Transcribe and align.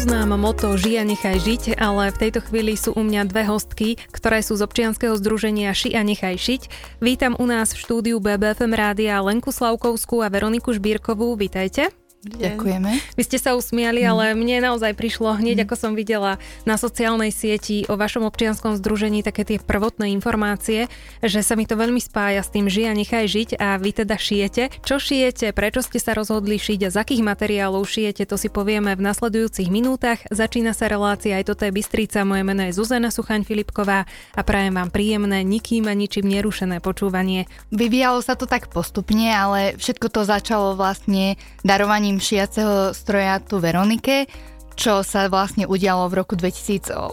poznám 0.00 0.40
moto 0.40 0.80
Ži 0.80 0.96
a 0.96 1.04
nechaj 1.04 1.44
žiť, 1.44 1.62
ale 1.76 2.08
v 2.08 2.20
tejto 2.24 2.40
chvíli 2.48 2.72
sú 2.72 2.96
u 2.96 3.04
mňa 3.04 3.28
dve 3.28 3.44
hostky, 3.44 4.00
ktoré 4.08 4.40
sú 4.40 4.56
z 4.56 4.64
občianskeho 4.64 5.12
združenia 5.12 5.76
Ši 5.76 5.92
a 5.92 6.00
nechaj 6.00 6.40
šiť. 6.40 6.62
Vítam 7.04 7.36
u 7.36 7.44
nás 7.44 7.76
v 7.76 7.84
štúdiu 7.84 8.16
BBFM 8.16 8.72
rádia 8.72 9.20
Lenku 9.20 9.52
Slavkovskú 9.52 10.24
a 10.24 10.32
Veroniku 10.32 10.72
Žbírkovú. 10.72 11.36
Vítajte. 11.36 11.99
Ďakujeme. 12.20 13.00
Vy 13.16 13.22
ste 13.24 13.40
sa 13.40 13.56
usmiali, 13.56 14.04
ale 14.04 14.36
mne 14.36 14.60
naozaj 14.60 14.92
prišlo 14.92 15.40
hneď, 15.40 15.64
ako 15.64 15.72
som 15.72 15.92
videla 15.96 16.36
na 16.68 16.76
sociálnej 16.76 17.32
sieti 17.32 17.88
o 17.88 17.96
vašom 17.96 18.28
občianskom 18.28 18.76
združení 18.76 19.24
také 19.24 19.48
tie 19.48 19.56
prvotné 19.56 20.12
informácie, 20.12 20.92
že 21.24 21.40
sa 21.40 21.56
mi 21.56 21.64
to 21.64 21.80
veľmi 21.80 21.96
spája 21.96 22.44
s 22.44 22.52
tým 22.52 22.68
žij 22.68 22.92
a 22.92 22.94
nechaj 22.94 23.24
žiť 23.24 23.48
a 23.56 23.80
vy 23.80 24.04
teda 24.04 24.20
šijete. 24.20 24.68
Čo 24.84 25.00
šijete, 25.00 25.56
prečo 25.56 25.80
ste 25.80 25.96
sa 25.96 26.12
rozhodli 26.12 26.60
šiť 26.60 26.80
a 26.84 26.92
z 26.92 27.00
akých 27.00 27.24
materiálov 27.24 27.88
šijete, 27.88 28.28
to 28.28 28.36
si 28.36 28.52
povieme 28.52 28.92
v 28.92 29.00
nasledujúcich 29.00 29.72
minútach. 29.72 30.20
Začína 30.28 30.76
sa 30.76 30.92
relácia, 30.92 31.40
aj 31.40 31.56
toto 31.56 31.64
je 31.64 31.72
Bystrica, 31.72 32.28
moje 32.28 32.44
meno 32.44 32.68
je 32.68 32.76
Zuzana 32.76 33.08
Suchaň 33.08 33.48
Filipková 33.48 34.04
a 34.36 34.40
prajem 34.44 34.76
vám 34.76 34.92
príjemné, 34.92 35.40
nikým 35.40 35.88
a 35.88 35.96
ničím 35.96 36.28
nerušené 36.28 36.84
počúvanie. 36.84 37.48
Vyvíjalo 37.72 38.20
sa 38.20 38.36
to 38.36 38.44
tak 38.44 38.68
postupne, 38.68 39.32
ale 39.32 39.72
všetko 39.80 40.12
to 40.12 40.28
začalo 40.28 40.76
vlastne 40.76 41.40
darovaním 41.64 42.09
vydaním 42.10 42.26
šiaceho 42.26 42.90
stroja 42.90 43.38
tu 43.38 43.62
Veronike, 43.62 44.26
čo 44.74 45.06
sa 45.06 45.30
vlastne 45.30 45.70
udialo 45.70 46.10
v 46.10 46.18
roku 46.18 46.34
2018 46.34 47.06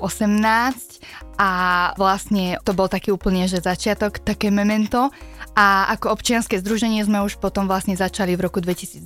a 1.37 1.51
vlastne 2.01 2.57
to 2.65 2.73
bol 2.73 2.89
taký 2.89 3.13
úplne, 3.13 3.45
že 3.45 3.61
začiatok, 3.61 4.17
také 4.17 4.49
memento 4.49 5.13
a 5.53 5.85
ako 5.93 6.17
občianske 6.17 6.57
združenie 6.57 7.05
sme 7.05 7.21
už 7.21 7.37
potom 7.37 7.69
vlastne 7.69 7.93
začali 7.93 8.33
v 8.33 8.49
roku 8.49 8.57
2019 8.57 9.05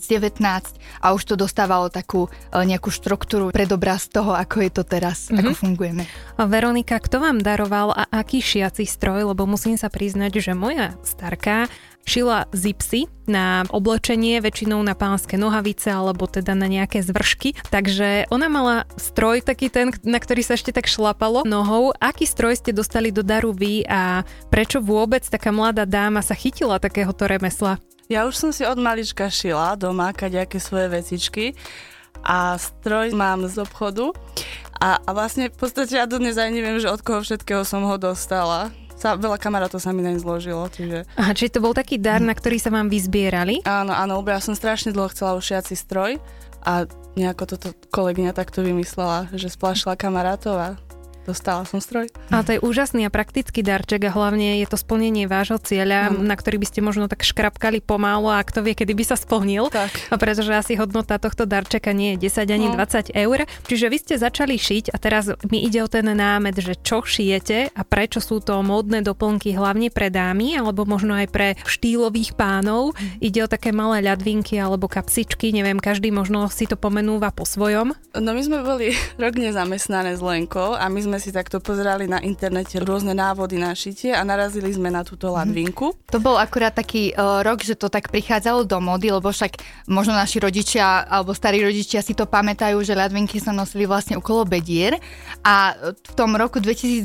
a 1.04 1.06
už 1.12 1.22
to 1.28 1.36
dostávalo 1.36 1.92
takú 1.92 2.28
e, 2.28 2.64
nejakú 2.64 2.88
štruktúru, 2.88 3.52
predobraz 3.52 4.08
toho, 4.08 4.32
ako 4.32 4.64
je 4.64 4.72
to 4.72 4.84
teraz, 4.88 5.28
mm-hmm. 5.28 5.44
ako 5.44 5.52
fungujeme. 5.60 6.04
A 6.40 6.48
Veronika, 6.48 7.04
kto 7.04 7.20
vám 7.20 7.44
daroval 7.44 7.92
a 7.92 8.08
aký 8.16 8.40
šiaci 8.40 8.88
stroj, 8.88 9.28
lebo 9.36 9.44
musím 9.44 9.76
sa 9.76 9.92
priznať, 9.92 10.40
že 10.40 10.54
moja 10.56 10.96
starka 11.04 11.68
šila 12.12 12.52
zipsy 12.52 13.08
na 13.24 13.64
oblečenie, 13.72 14.44
väčšinou 14.44 14.84
na 14.84 14.92
pánske 14.92 15.40
nohavice 15.40 15.88
alebo 15.88 16.28
teda 16.28 16.52
na 16.52 16.68
nejaké 16.68 17.00
zvršky. 17.00 17.56
Takže 17.72 18.28
ona 18.28 18.52
mala 18.52 18.84
stroj 19.00 19.40
taký 19.40 19.72
ten, 19.72 19.96
na 20.04 20.20
ktorý 20.20 20.44
sa 20.44 20.60
ešte 20.60 20.76
tak 20.76 20.92
šlapalo 20.92 21.48
nohou. 21.48 21.96
Aký 22.04 22.28
stroj 22.28 22.60
ste 22.60 22.76
dostali 22.76 23.16
do 23.16 23.24
daru 23.24 23.56
vy 23.56 23.88
a 23.88 24.28
prečo 24.52 24.84
vôbec 24.84 25.24
taká 25.24 25.56
mladá 25.56 25.88
dáma 25.88 26.20
sa 26.20 26.36
chytila 26.36 26.84
takéhoto 26.84 27.24
remesla? 27.32 27.80
Ja 28.12 28.28
už 28.28 28.36
som 28.36 28.52
si 28.52 28.68
od 28.68 28.76
malička 28.76 29.32
šila 29.32 29.80
doma 29.80 30.12
kaďaké 30.12 30.60
svoje 30.60 30.92
vecičky 30.92 31.56
a 32.28 32.60
stroj 32.60 33.16
mám 33.16 33.48
z 33.48 33.64
obchodu 33.64 34.12
a, 34.82 35.00
a 35.00 35.10
vlastne 35.16 35.48
v 35.48 35.56
podstate 35.56 35.96
ja 35.96 36.10
dodnes 36.10 36.36
aj 36.36 36.52
neviem, 36.52 36.82
že 36.82 36.92
od 36.92 37.00
koho 37.06 37.24
všetkého 37.24 37.64
som 37.64 37.88
ho 37.88 37.96
dostala 37.96 38.74
sa, 39.02 39.18
veľa 39.18 39.42
kamarátov 39.42 39.82
sa 39.82 39.90
mi 39.90 40.06
naň 40.06 40.22
zložilo. 40.22 40.62
Čiže... 40.70 41.10
Aha, 41.18 41.34
čiže 41.34 41.58
to 41.58 41.66
bol 41.66 41.74
taký 41.74 41.98
dar, 41.98 42.22
na 42.22 42.38
ktorý 42.38 42.62
sa 42.62 42.70
vám 42.70 42.86
vyzbierali? 42.86 43.66
Áno, 43.66 43.98
áno, 43.98 44.22
ja 44.22 44.38
som 44.38 44.54
strašne 44.54 44.94
dlho 44.94 45.10
chcela 45.10 45.34
ušiaci 45.34 45.74
stroj 45.74 46.22
a 46.62 46.86
nejako 47.18 47.58
toto 47.58 47.74
kolegyňa 47.90 48.38
takto 48.38 48.62
vymyslela, 48.62 49.34
že 49.34 49.50
splašila 49.50 49.98
kamarátov 49.98 50.56
a 50.56 50.70
Dostala 51.22 51.70
som 51.70 51.78
stroj. 51.78 52.10
A 52.34 52.42
to 52.42 52.58
je 52.58 52.60
úžasný 52.60 53.06
a 53.06 53.14
praktický 53.14 53.62
darček 53.62 54.10
a 54.10 54.12
hlavne 54.12 54.58
je 54.58 54.66
to 54.66 54.78
splnenie 54.78 55.30
vášho 55.30 55.62
cieľa, 55.62 56.10
mm. 56.10 56.26
na 56.26 56.34
ktorý 56.34 56.58
by 56.58 56.68
ste 56.68 56.80
možno 56.82 57.06
tak 57.06 57.22
škrapkali 57.22 57.78
pomálo 57.82 58.34
a 58.34 58.42
kto 58.42 58.66
vie, 58.66 58.74
kedy 58.74 58.98
by 58.98 59.04
sa 59.06 59.14
splnil. 59.18 59.70
Tak. 59.70 59.94
A 60.10 60.18
pretože 60.18 60.50
asi 60.50 60.74
hodnota 60.74 61.22
tohto 61.22 61.46
darčeka 61.46 61.94
nie 61.94 62.18
je 62.18 62.30
10 62.30 62.50
ani 62.50 62.68
no. 62.70 62.78
20 62.78 63.14
eur. 63.14 63.46
Čiže 63.70 63.86
vy 63.94 63.98
ste 64.02 64.16
začali 64.18 64.58
šiť 64.58 64.90
a 64.90 64.98
teraz 64.98 65.30
mi 65.50 65.62
ide 65.62 65.86
o 65.86 65.90
ten 65.90 66.10
námet, 66.10 66.58
že 66.58 66.74
čo 66.76 67.06
šijete 67.06 67.70
a 67.70 67.82
prečo 67.86 68.18
sú 68.18 68.42
to 68.42 68.58
módne 68.66 69.06
doplnky 69.06 69.54
hlavne 69.54 69.94
pre 69.94 70.10
dámy 70.10 70.58
alebo 70.58 70.90
možno 70.90 71.14
aj 71.14 71.28
pre 71.30 71.48
štýlových 71.70 72.34
pánov. 72.34 72.98
Mm. 72.98 73.22
Ide 73.22 73.40
o 73.46 73.52
také 73.52 73.70
malé 73.70 74.02
ľadvinky 74.02 74.58
alebo 74.58 74.90
kapsičky, 74.90 75.54
neviem, 75.54 75.78
každý 75.78 76.10
možno 76.10 76.50
si 76.50 76.66
to 76.66 76.76
pomenúva 76.76 77.30
po 77.30 77.46
svojom. 77.46 77.94
No 78.18 78.30
my 78.34 78.42
sme 78.42 78.66
boli 78.66 78.98
rok 79.22 79.38
nezamestnané 79.38 80.18
s 80.18 80.22
Lenkou 80.22 80.74
a 80.74 80.90
my 80.90 81.00
sme 81.00 81.11
sme 81.12 81.20
si 81.20 81.36
takto 81.36 81.60
pozerali 81.60 82.08
na 82.08 82.24
internete 82.24 82.80
rôzne 82.80 83.12
návody 83.12 83.60
na 83.60 83.76
šitie 83.76 84.16
a 84.16 84.24
narazili 84.24 84.72
sme 84.72 84.88
na 84.88 85.04
túto 85.04 85.28
mhm. 85.28 85.36
ladvinku. 85.36 85.92
To 86.08 86.24
bol 86.24 86.40
akurát 86.40 86.72
taký 86.72 87.12
uh, 87.12 87.44
rok, 87.44 87.68
že 87.68 87.76
to 87.76 87.92
tak 87.92 88.08
prichádzalo 88.08 88.64
do 88.64 88.80
mody, 88.80 89.12
lebo 89.12 89.28
však 89.28 89.60
možno 89.92 90.16
naši 90.16 90.40
rodičia 90.40 91.04
alebo 91.04 91.36
starí 91.36 91.60
rodičia 91.60 92.00
si 92.00 92.16
to 92.16 92.24
pamätajú, 92.24 92.80
že 92.80 92.96
ladvinky 92.96 93.44
sa 93.44 93.52
nosili 93.52 93.84
vlastne 93.84 94.16
okolo 94.16 94.48
bedier 94.48 94.96
a 95.44 95.76
v 95.92 96.12
tom 96.16 96.40
roku 96.40 96.64
2019 96.64 97.04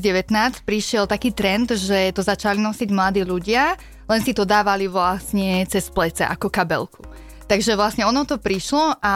prišiel 0.62 1.10
taký 1.10 1.34
trend, 1.34 1.74
že 1.74 2.14
to 2.14 2.22
začali 2.22 2.62
nosiť 2.62 2.88
mladí 2.94 3.26
ľudia, 3.26 3.74
len 4.06 4.20
si 4.22 4.30
to 4.30 4.46
dávali 4.46 4.86
vlastne 4.86 5.66
cez 5.66 5.90
plece 5.90 6.22
ako 6.22 6.46
kabelku. 6.46 7.25
Takže 7.46 7.78
vlastne 7.78 8.02
ono 8.02 8.26
to 8.26 8.42
prišlo 8.42 8.98
a 8.98 9.14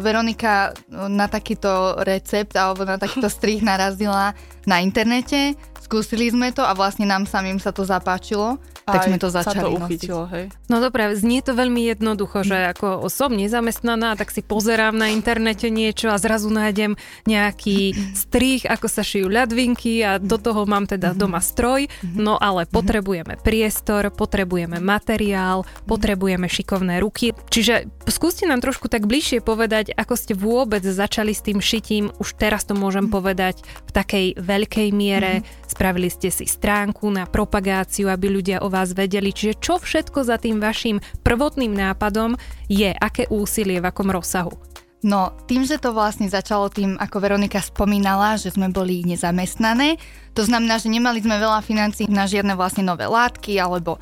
Veronika 0.00 0.72
na 0.88 1.28
takýto 1.28 2.00
recept 2.00 2.56
alebo 2.56 2.88
na 2.88 2.96
takýto 2.96 3.28
strih 3.28 3.60
narazila 3.60 4.32
na 4.64 4.80
internete. 4.80 5.52
Skúsili 5.76 6.32
sme 6.32 6.48
to 6.48 6.64
a 6.64 6.72
vlastne 6.72 7.04
nám 7.04 7.28
samým 7.28 7.60
sa 7.60 7.68
to 7.68 7.84
zapáčilo 7.84 8.56
tak 8.94 9.08
sme 9.10 9.18
to 9.20 9.28
začali 9.28 9.60
sa 9.60 9.64
to 9.64 9.76
uchytilo, 9.76 10.24
hej. 10.32 10.44
No 10.72 10.80
dobré, 10.80 11.12
znie 11.12 11.44
to 11.44 11.52
veľmi 11.52 11.88
jednoducho, 11.92 12.44
že 12.46 12.72
ako 12.72 13.08
som 13.12 13.34
nezamestnaná, 13.36 14.16
tak 14.16 14.32
si 14.32 14.40
pozerám 14.40 14.96
na 14.96 15.12
internete 15.12 15.68
niečo 15.68 16.08
a 16.08 16.16
zrazu 16.16 16.48
nájdem 16.48 16.96
nejaký 17.28 17.92
strých, 18.16 18.68
ako 18.68 18.86
sa 18.88 19.02
šijú 19.04 19.28
ľadvinky 19.28 20.00
a 20.04 20.16
do 20.16 20.36
toho 20.40 20.64
mám 20.64 20.88
teda 20.88 21.12
doma 21.12 21.40
stroj, 21.44 21.86
no 22.02 22.40
ale 22.40 22.64
potrebujeme 22.68 23.36
priestor, 23.40 24.10
potrebujeme 24.12 24.80
materiál, 24.80 25.64
potrebujeme 25.84 26.48
šikovné 26.48 27.00
ruky. 27.00 27.32
Čiže 27.48 27.88
skúste 28.08 28.48
nám 28.48 28.64
trošku 28.64 28.88
tak 28.88 29.04
bližšie 29.04 29.44
povedať, 29.44 29.92
ako 29.94 30.14
ste 30.16 30.34
vôbec 30.36 30.82
začali 30.82 31.32
s 31.32 31.44
tým 31.44 31.60
šitím, 31.60 32.10
už 32.18 32.36
teraz 32.36 32.64
to 32.64 32.72
môžem 32.76 33.08
povedať 33.12 33.60
v 33.88 33.90
takej 33.92 34.26
veľkej 34.38 34.88
miere. 34.94 35.42
Spravili 35.68 36.08
ste 36.08 36.32
si 36.32 36.48
stránku 36.48 37.08
na 37.12 37.28
propagáciu, 37.28 38.08
aby 38.08 38.32
ľudia 38.32 38.64
o 38.64 38.68
vás 38.78 38.94
vedeli. 38.94 39.34
Čiže 39.34 39.58
čo 39.58 39.74
všetko 39.82 40.22
za 40.22 40.38
tým 40.38 40.62
vašim 40.62 41.02
prvotným 41.26 41.74
nápadom 41.74 42.38
je, 42.70 42.94
aké 42.94 43.26
úsilie, 43.26 43.82
v 43.82 43.88
akom 43.90 44.14
rozsahu? 44.14 44.54
No, 44.98 45.30
tým, 45.46 45.62
že 45.62 45.78
to 45.78 45.94
vlastne 45.94 46.26
začalo 46.26 46.66
tým, 46.66 46.98
ako 46.98 47.22
Veronika 47.22 47.62
spomínala, 47.62 48.34
že 48.34 48.50
sme 48.50 48.66
boli 48.66 49.06
nezamestnané, 49.06 49.94
to 50.34 50.42
znamená, 50.42 50.82
že 50.82 50.90
nemali 50.90 51.22
sme 51.22 51.38
veľa 51.38 51.62
financí 51.62 52.10
na 52.10 52.26
žiadne 52.26 52.58
vlastne 52.58 52.82
nové 52.82 53.06
látky 53.06 53.62
alebo 53.62 53.94
e, 53.94 54.00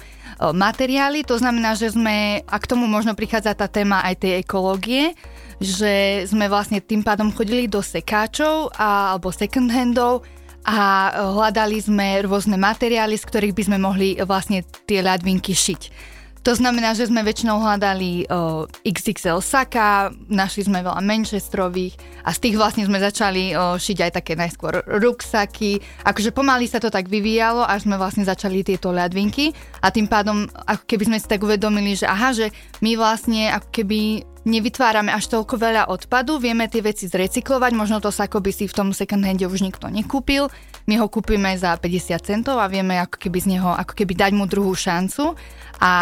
materiály, 0.56 1.20
to 1.20 1.36
znamená, 1.36 1.76
že 1.76 1.92
sme, 1.92 2.40
a 2.40 2.56
k 2.56 2.68
tomu 2.72 2.88
možno 2.88 3.12
prichádza 3.12 3.52
tá 3.52 3.68
téma 3.68 4.08
aj 4.08 4.24
tej 4.24 4.32
ekológie, 4.40 5.12
že 5.60 6.24
sme 6.32 6.48
vlastne 6.48 6.80
tým 6.80 7.04
pádom 7.04 7.28
chodili 7.28 7.68
do 7.68 7.84
sekáčov 7.84 8.72
a, 8.72 9.12
alebo 9.12 9.28
second 9.28 9.68
handov 9.68 10.24
a 10.66 11.14
hľadali 11.30 11.78
sme 11.78 12.26
rôzne 12.26 12.58
materiály, 12.58 13.14
z 13.14 13.24
ktorých 13.30 13.54
by 13.54 13.62
sme 13.70 13.78
mohli 13.78 14.18
vlastne 14.18 14.66
tie 14.90 14.98
ľadvinky 14.98 15.54
šiť. 15.54 15.82
To 16.46 16.54
znamená, 16.54 16.94
že 16.94 17.10
sme 17.10 17.26
väčšinou 17.26 17.58
hľadali 17.58 18.30
o, 18.30 18.70
XXL 18.86 19.42
saka, 19.42 20.14
našli 20.30 20.62
sme 20.62 20.78
veľa 20.78 21.02
Manchesterových 21.02 22.22
a 22.22 22.30
z 22.30 22.38
tých 22.38 22.54
vlastne 22.54 22.86
sme 22.86 23.02
začali 23.02 23.50
o, 23.50 23.74
šiť 23.74 23.98
aj 24.06 24.12
také 24.14 24.38
najskôr 24.38 24.78
ruksaky. 24.86 25.82
Akože 26.06 26.30
pomaly 26.30 26.70
sa 26.70 26.78
to 26.78 26.86
tak 26.86 27.10
vyvíjalo, 27.10 27.66
až 27.66 27.90
sme 27.90 27.98
vlastne 27.98 28.22
začali 28.22 28.62
tieto 28.62 28.94
ľadvinky. 28.94 29.50
A 29.82 29.90
tým 29.90 30.06
pádom 30.06 30.46
ako 30.70 30.86
keby 30.86 31.10
sme 31.10 31.18
si 31.18 31.26
tak 31.26 31.42
uvedomili, 31.42 31.98
že 31.98 32.06
aha, 32.06 32.30
že 32.30 32.54
my 32.78 32.94
vlastne 32.94 33.50
ako 33.50 33.66
keby 33.82 34.22
nevytvárame 34.46 35.10
až 35.10 35.26
toľko 35.26 35.58
veľa 35.58 35.90
odpadu, 35.90 36.38
vieme 36.38 36.70
tie 36.70 36.78
veci 36.78 37.10
zrecyklovať, 37.10 37.74
možno 37.74 37.98
to 37.98 38.14
sako 38.14 38.38
by 38.38 38.54
si 38.54 38.70
v 38.70 38.76
tom 38.78 38.94
second 38.94 39.26
hande 39.26 39.42
už 39.42 39.58
nikto 39.58 39.90
nekúpil, 39.90 40.46
my 40.86 41.02
ho 41.02 41.10
kúpime 41.10 41.50
za 41.58 41.74
50 41.74 42.14
centov 42.22 42.62
a 42.62 42.70
vieme 42.70 42.94
ako 43.02 43.18
keby 43.18 43.42
z 43.42 43.58
neho, 43.58 43.74
ako 43.74 43.92
keby 43.98 44.14
dať 44.14 44.32
mu 44.38 44.46
druhú 44.46 44.70
šancu 44.78 45.34
a 45.76 45.92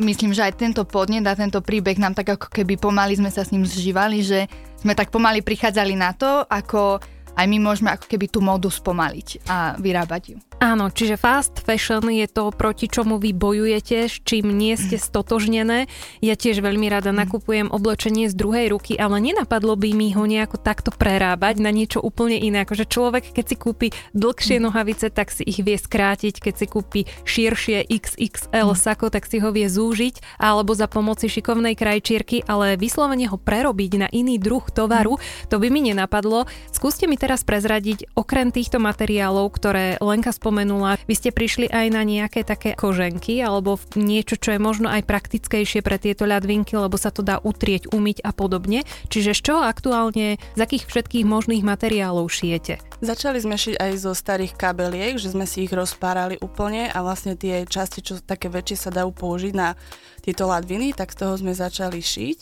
myslím, 0.00 0.32
že 0.32 0.48
aj 0.48 0.56
tento 0.56 0.82
podnet 0.88 1.24
a 1.28 1.36
tento 1.36 1.60
príbeh 1.60 2.00
nám 2.00 2.16
tak 2.16 2.40
ako 2.40 2.48
keby 2.48 2.80
pomaly 2.80 3.20
sme 3.20 3.28
sa 3.28 3.44
s 3.44 3.52
ním 3.52 3.68
zžívali, 3.68 4.24
že 4.24 4.48
sme 4.80 4.96
tak 4.96 5.12
pomaly 5.12 5.44
prichádzali 5.44 5.92
na 5.96 6.16
to, 6.16 6.44
ako 6.48 7.00
aj 7.34 7.46
my 7.50 7.58
môžeme 7.58 7.90
ako 7.90 8.06
keby 8.06 8.26
tú 8.30 8.38
módu 8.40 8.70
spomaliť 8.70 9.46
a 9.50 9.74
vyrábať 9.78 10.22
ju. 10.34 10.36
Áno, 10.64 10.88
čiže 10.88 11.20
fast 11.20 11.60
fashion 11.60 12.08
je 12.08 12.24
to, 12.24 12.48
proti 12.54 12.88
čomu 12.88 13.20
vy 13.20 13.36
bojujete, 13.36 14.08
s 14.08 14.16
čím 14.22 14.54
nie 14.54 14.78
ste 14.78 14.96
stotožnené. 14.96 15.90
Ja 16.24 16.34
tiež 16.38 16.64
veľmi 16.64 16.88
rada 16.88 17.10
mhm. 17.12 17.18
nakupujem 17.26 17.68
oblečenie 17.68 18.30
z 18.30 18.34
druhej 18.38 18.72
ruky, 18.72 18.96
ale 18.96 19.20
nenapadlo 19.20 19.76
by 19.76 19.90
mi 19.92 20.14
ho 20.16 20.24
nejako 20.24 20.56
takto 20.56 20.88
prerábať 20.94 21.60
na 21.60 21.68
niečo 21.68 22.00
úplne 22.00 22.38
iné. 22.38 22.64
Akože 22.64 22.88
človek, 22.88 23.34
keď 23.34 23.44
si 23.44 23.56
kúpi 23.58 23.88
dlhšie 24.16 24.56
mhm. 24.56 24.64
nohavice, 24.64 25.06
tak 25.12 25.34
si 25.34 25.44
ich 25.44 25.60
vie 25.60 25.76
skrátiť, 25.76 26.40
keď 26.40 26.54
si 26.56 26.66
kúpi 26.70 27.00
širšie 27.26 27.84
XXL 27.90 28.72
mhm. 28.72 28.78
sako, 28.78 29.12
tak 29.12 29.28
si 29.28 29.42
ho 29.42 29.50
vie 29.52 29.68
zúžiť, 29.68 30.40
alebo 30.40 30.72
za 30.72 30.86
pomoci 30.88 31.28
šikovnej 31.28 31.76
krajčírky, 31.76 32.46
ale 32.46 32.80
vyslovene 32.80 33.28
ho 33.28 33.36
prerobiť 33.36 33.92
na 34.00 34.08
iný 34.08 34.40
druh 34.40 34.64
tovaru, 34.70 35.20
to 35.52 35.60
by 35.60 35.68
mi 35.68 35.92
nenapadlo. 35.92 36.46
Skúste 36.72 37.04
mi 37.04 37.20
teraz 37.24 37.40
prezradiť, 37.40 38.12
okrem 38.12 38.52
týchto 38.52 38.76
materiálov, 38.76 39.48
ktoré 39.56 39.96
Lenka 39.96 40.28
spomenula, 40.28 41.00
vy 41.08 41.14
ste 41.16 41.32
prišli 41.32 41.72
aj 41.72 41.86
na 41.88 42.04
nejaké 42.04 42.44
také 42.44 42.76
koženky 42.76 43.40
alebo 43.40 43.80
niečo, 43.96 44.36
čo 44.36 44.52
je 44.52 44.60
možno 44.60 44.92
aj 44.92 45.08
praktickejšie 45.08 45.80
pre 45.80 45.96
tieto 45.96 46.28
ľadvinky, 46.28 46.76
lebo 46.76 47.00
sa 47.00 47.08
to 47.08 47.24
dá 47.24 47.40
utrieť, 47.40 47.88
umyť 47.96 48.20
a 48.28 48.36
podobne. 48.36 48.84
Čiže 49.08 49.32
z 49.32 49.40
čoho 49.40 49.64
aktuálne, 49.64 50.36
z 50.36 50.60
akých 50.60 50.84
všetkých 50.84 51.24
možných 51.24 51.64
materiálov 51.64 52.28
šijete? 52.28 52.84
Začali 53.00 53.40
sme 53.40 53.56
šiť 53.56 53.80
aj 53.80 53.92
zo 54.04 54.12
starých 54.12 54.52
kabeliek, 54.60 55.16
že 55.16 55.32
sme 55.32 55.48
si 55.48 55.64
ich 55.64 55.72
rozpárali 55.72 56.36
úplne 56.44 56.92
a 56.92 57.00
vlastne 57.00 57.40
tie 57.40 57.64
časti, 57.64 58.04
čo 58.04 58.20
také 58.20 58.52
väčšie 58.52 58.76
sa 58.76 58.90
dajú 58.92 59.16
použiť 59.16 59.52
na 59.56 59.72
tieto 60.20 60.44
ladviny, 60.44 60.92
tak 60.92 61.16
z 61.16 61.24
toho 61.24 61.40
sme 61.40 61.56
začali 61.56 62.04
šiť. 62.04 62.38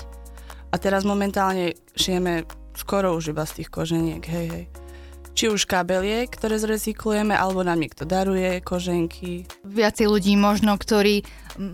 A 0.74 0.80
teraz 0.80 1.06
momentálne 1.06 1.78
šijeme 1.94 2.61
skoro 2.74 3.16
už 3.16 3.32
iba 3.32 3.44
z 3.46 3.62
tých 3.62 3.68
koženiek, 3.68 4.22
hej, 4.24 4.48
hej. 4.50 4.66
Či 5.32 5.48
už 5.48 5.64
kabeliek, 5.64 6.28
ktoré 6.28 6.60
zrecyklujeme, 6.60 7.32
alebo 7.32 7.64
nám 7.64 7.80
niekto 7.80 8.04
daruje 8.04 8.60
koženky. 8.60 9.48
Viacej 9.64 10.04
ľudí 10.04 10.36
možno, 10.36 10.76
ktorí 10.76 11.24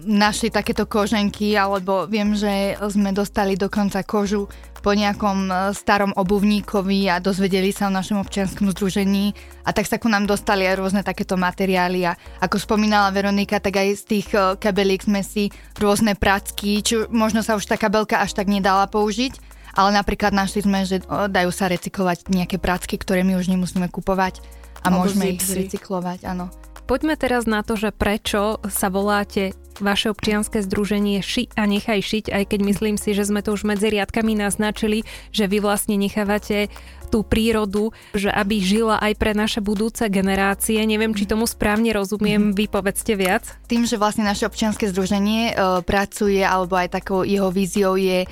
našli 0.06 0.54
takéto 0.54 0.86
koženky, 0.86 1.58
alebo 1.58 2.06
viem, 2.06 2.38
že 2.38 2.78
sme 2.86 3.10
dostali 3.10 3.58
dokonca 3.58 4.06
kožu 4.06 4.46
po 4.78 4.94
nejakom 4.94 5.38
e, 5.50 5.54
starom 5.74 6.14
obuvníkovi 6.14 7.10
a 7.10 7.18
dozvedeli 7.18 7.74
sa 7.74 7.90
o 7.90 7.94
našom 7.94 8.22
občianskom 8.22 8.70
združení. 8.70 9.34
A 9.66 9.74
tak 9.74 9.90
sa 9.90 9.98
ku 9.98 10.06
nám 10.06 10.24
dostali 10.24 10.64
aj 10.64 10.78
rôzne 10.78 11.02
takéto 11.02 11.34
materiály. 11.34 12.06
A 12.06 12.14
ako 12.38 12.62
spomínala 12.62 13.10
Veronika, 13.10 13.58
tak 13.58 13.74
aj 13.74 13.88
z 13.98 14.04
tých 14.06 14.28
e, 14.32 14.54
kabelík 14.54 15.04
sme 15.04 15.26
si 15.26 15.50
rôzne 15.76 16.14
pracky, 16.14 16.80
či 16.86 16.94
možno 17.10 17.42
sa 17.42 17.58
už 17.58 17.66
tá 17.66 17.74
kabelka 17.74 18.22
až 18.22 18.38
tak 18.38 18.46
nedala 18.46 18.86
použiť, 18.86 19.47
ale 19.74 19.90
napríklad 19.96 20.32
našli 20.32 20.64
sme, 20.64 20.84
že 20.86 21.02
dajú 21.06 21.50
sa 21.52 21.68
recyklovať 21.68 22.28
nejaké 22.30 22.56
prácky, 22.56 22.96
ktoré 22.96 23.24
my 23.24 23.36
už 23.36 23.50
nemusíme 23.50 23.88
kupovať 23.88 24.40
a 24.84 24.88
Alebo 24.88 25.04
môžeme 25.04 25.34
zipsy. 25.34 25.34
ich 25.34 25.58
recyklovať, 25.68 26.28
áno. 26.28 26.48
Poďme 26.88 27.20
teraz 27.20 27.44
na 27.44 27.60
to, 27.60 27.76
že 27.76 27.92
prečo 27.92 28.64
sa 28.72 28.88
voláte 28.88 29.52
vaše 29.80 30.10
občianske 30.12 30.62
združenie 30.62 31.22
Ši 31.22 31.54
a 31.54 31.66
nechaj 31.66 32.00
šiť, 32.02 32.24
aj 32.30 32.44
keď 32.54 32.60
myslím 32.66 32.96
si, 32.96 33.14
že 33.14 33.26
sme 33.26 33.42
to 33.42 33.54
už 33.54 33.66
medzi 33.66 33.90
riadkami 33.90 34.38
naznačili, 34.38 35.06
že 35.30 35.46
vy 35.46 35.62
vlastne 35.62 35.96
nechávate 35.96 36.70
tú 37.08 37.24
prírodu, 37.24 37.90
že 38.12 38.28
aby 38.28 38.60
žila 38.60 39.00
aj 39.00 39.16
pre 39.16 39.32
naše 39.32 39.64
budúce 39.64 40.04
generácie. 40.12 40.76
Neviem, 40.84 41.16
či 41.16 41.24
tomu 41.24 41.48
správne 41.48 41.96
rozumiem, 41.96 42.52
vy 42.52 42.68
povedzte 42.68 43.16
viac. 43.16 43.48
Tým, 43.66 43.88
že 43.88 43.96
vlastne 43.96 44.28
naše 44.28 44.44
občianske 44.44 44.92
združenie 44.92 45.42
e, 45.50 45.52
pracuje, 45.88 46.44
alebo 46.44 46.76
aj 46.76 47.00
takou 47.00 47.24
jeho 47.24 47.48
víziou 47.48 47.96
je 47.96 48.24
e, 48.24 48.28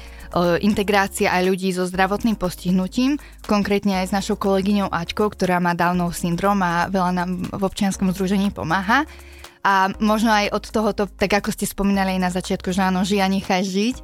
integrácia 0.61 1.33
aj 1.33 1.43
ľudí 1.49 1.73
so 1.73 1.89
zdravotným 1.89 2.37
postihnutím, 2.37 3.17
konkrétne 3.49 4.05
aj 4.05 4.13
s 4.13 4.15
našou 4.15 4.37
kolegyňou 4.37 4.93
Aťkou, 4.93 5.33
ktorá 5.33 5.57
má 5.57 5.73
Downov 5.73 6.13
syndrom 6.13 6.61
a 6.61 6.93
veľa 6.93 7.13
nám 7.17 7.31
v 7.49 7.63
občianskom 7.65 8.13
združení 8.13 8.53
pomáha. 8.53 9.09
A 9.67 9.91
možno 9.99 10.31
aj 10.31 10.55
od 10.55 10.65
tohoto, 10.71 11.03
tak 11.11 11.43
ako 11.43 11.51
ste 11.51 11.67
spomínali 11.67 12.15
aj 12.15 12.23
na 12.23 12.31
začiatku, 12.31 12.71
že 12.71 12.87
áno, 12.87 13.03
žia 13.03 13.27
nechaj 13.27 13.67
žiť. 13.67 13.97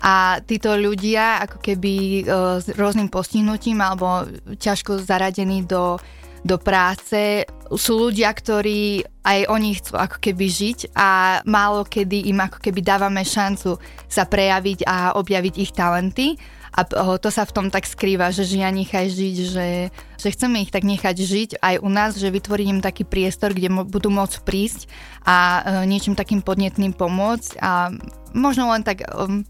A 0.00 0.40
títo 0.40 0.72
ľudia 0.80 1.44
ako 1.44 1.60
keby 1.60 1.92
e, 1.92 2.22
s 2.64 2.66
rôznym 2.72 3.12
postihnutím 3.12 3.84
alebo 3.84 4.24
ťažko 4.56 5.04
zaradení 5.04 5.68
do, 5.68 6.00
do 6.40 6.56
práce 6.56 7.44
sú 7.68 8.08
ľudia, 8.08 8.32
ktorí 8.32 9.04
aj 9.20 9.40
oni 9.52 9.76
chcú 9.76 10.00
ako 10.00 10.16
keby 10.24 10.46
žiť 10.48 10.78
a 10.96 11.40
málo 11.44 11.84
kedy 11.84 12.32
im 12.32 12.40
ako 12.40 12.56
keby 12.56 12.80
dávame 12.80 13.20
šancu 13.20 13.76
sa 14.08 14.24
prejaviť 14.24 14.88
a 14.88 14.96
objaviť 15.20 15.54
ich 15.60 15.72
talenty 15.76 16.40
a 16.70 16.86
to 17.18 17.28
sa 17.34 17.42
v 17.42 17.54
tom 17.54 17.66
tak 17.68 17.86
skrýva, 17.86 18.30
že 18.30 18.46
žia 18.46 18.70
nechaj 18.70 19.10
žiť, 19.10 19.36
že, 19.50 19.68
že 19.90 20.28
chceme 20.30 20.62
ich 20.62 20.70
tak 20.70 20.86
nechať 20.86 21.16
žiť 21.18 21.50
aj 21.58 21.74
u 21.82 21.90
nás, 21.90 22.14
že 22.14 22.30
vytvoriť 22.30 22.66
im 22.70 22.80
taký 22.80 23.02
priestor, 23.02 23.50
kde 23.50 23.70
budú 23.90 24.08
môcť 24.08 24.46
prísť 24.46 24.86
a 25.26 25.36
e, 25.36 25.60
niečím 25.90 26.14
takým 26.14 26.46
podnetným 26.46 26.94
pomôcť. 26.94 27.58
A 27.58 27.90
možno 28.30 28.70
len 28.70 28.86
tak, 28.86 29.02
um, 29.10 29.42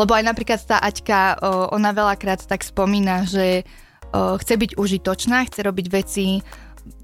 lebo 0.00 0.16
aj 0.16 0.24
napríklad 0.24 0.60
tá 0.64 0.80
Aťka, 0.80 1.36
ona 1.68 1.92
veľakrát 1.92 2.40
tak 2.48 2.64
spomína, 2.64 3.28
že 3.28 3.68
chce 4.12 4.54
byť 4.56 4.70
užitočná, 4.76 5.48
chce 5.48 5.60
robiť 5.64 5.86
veci, 5.88 6.40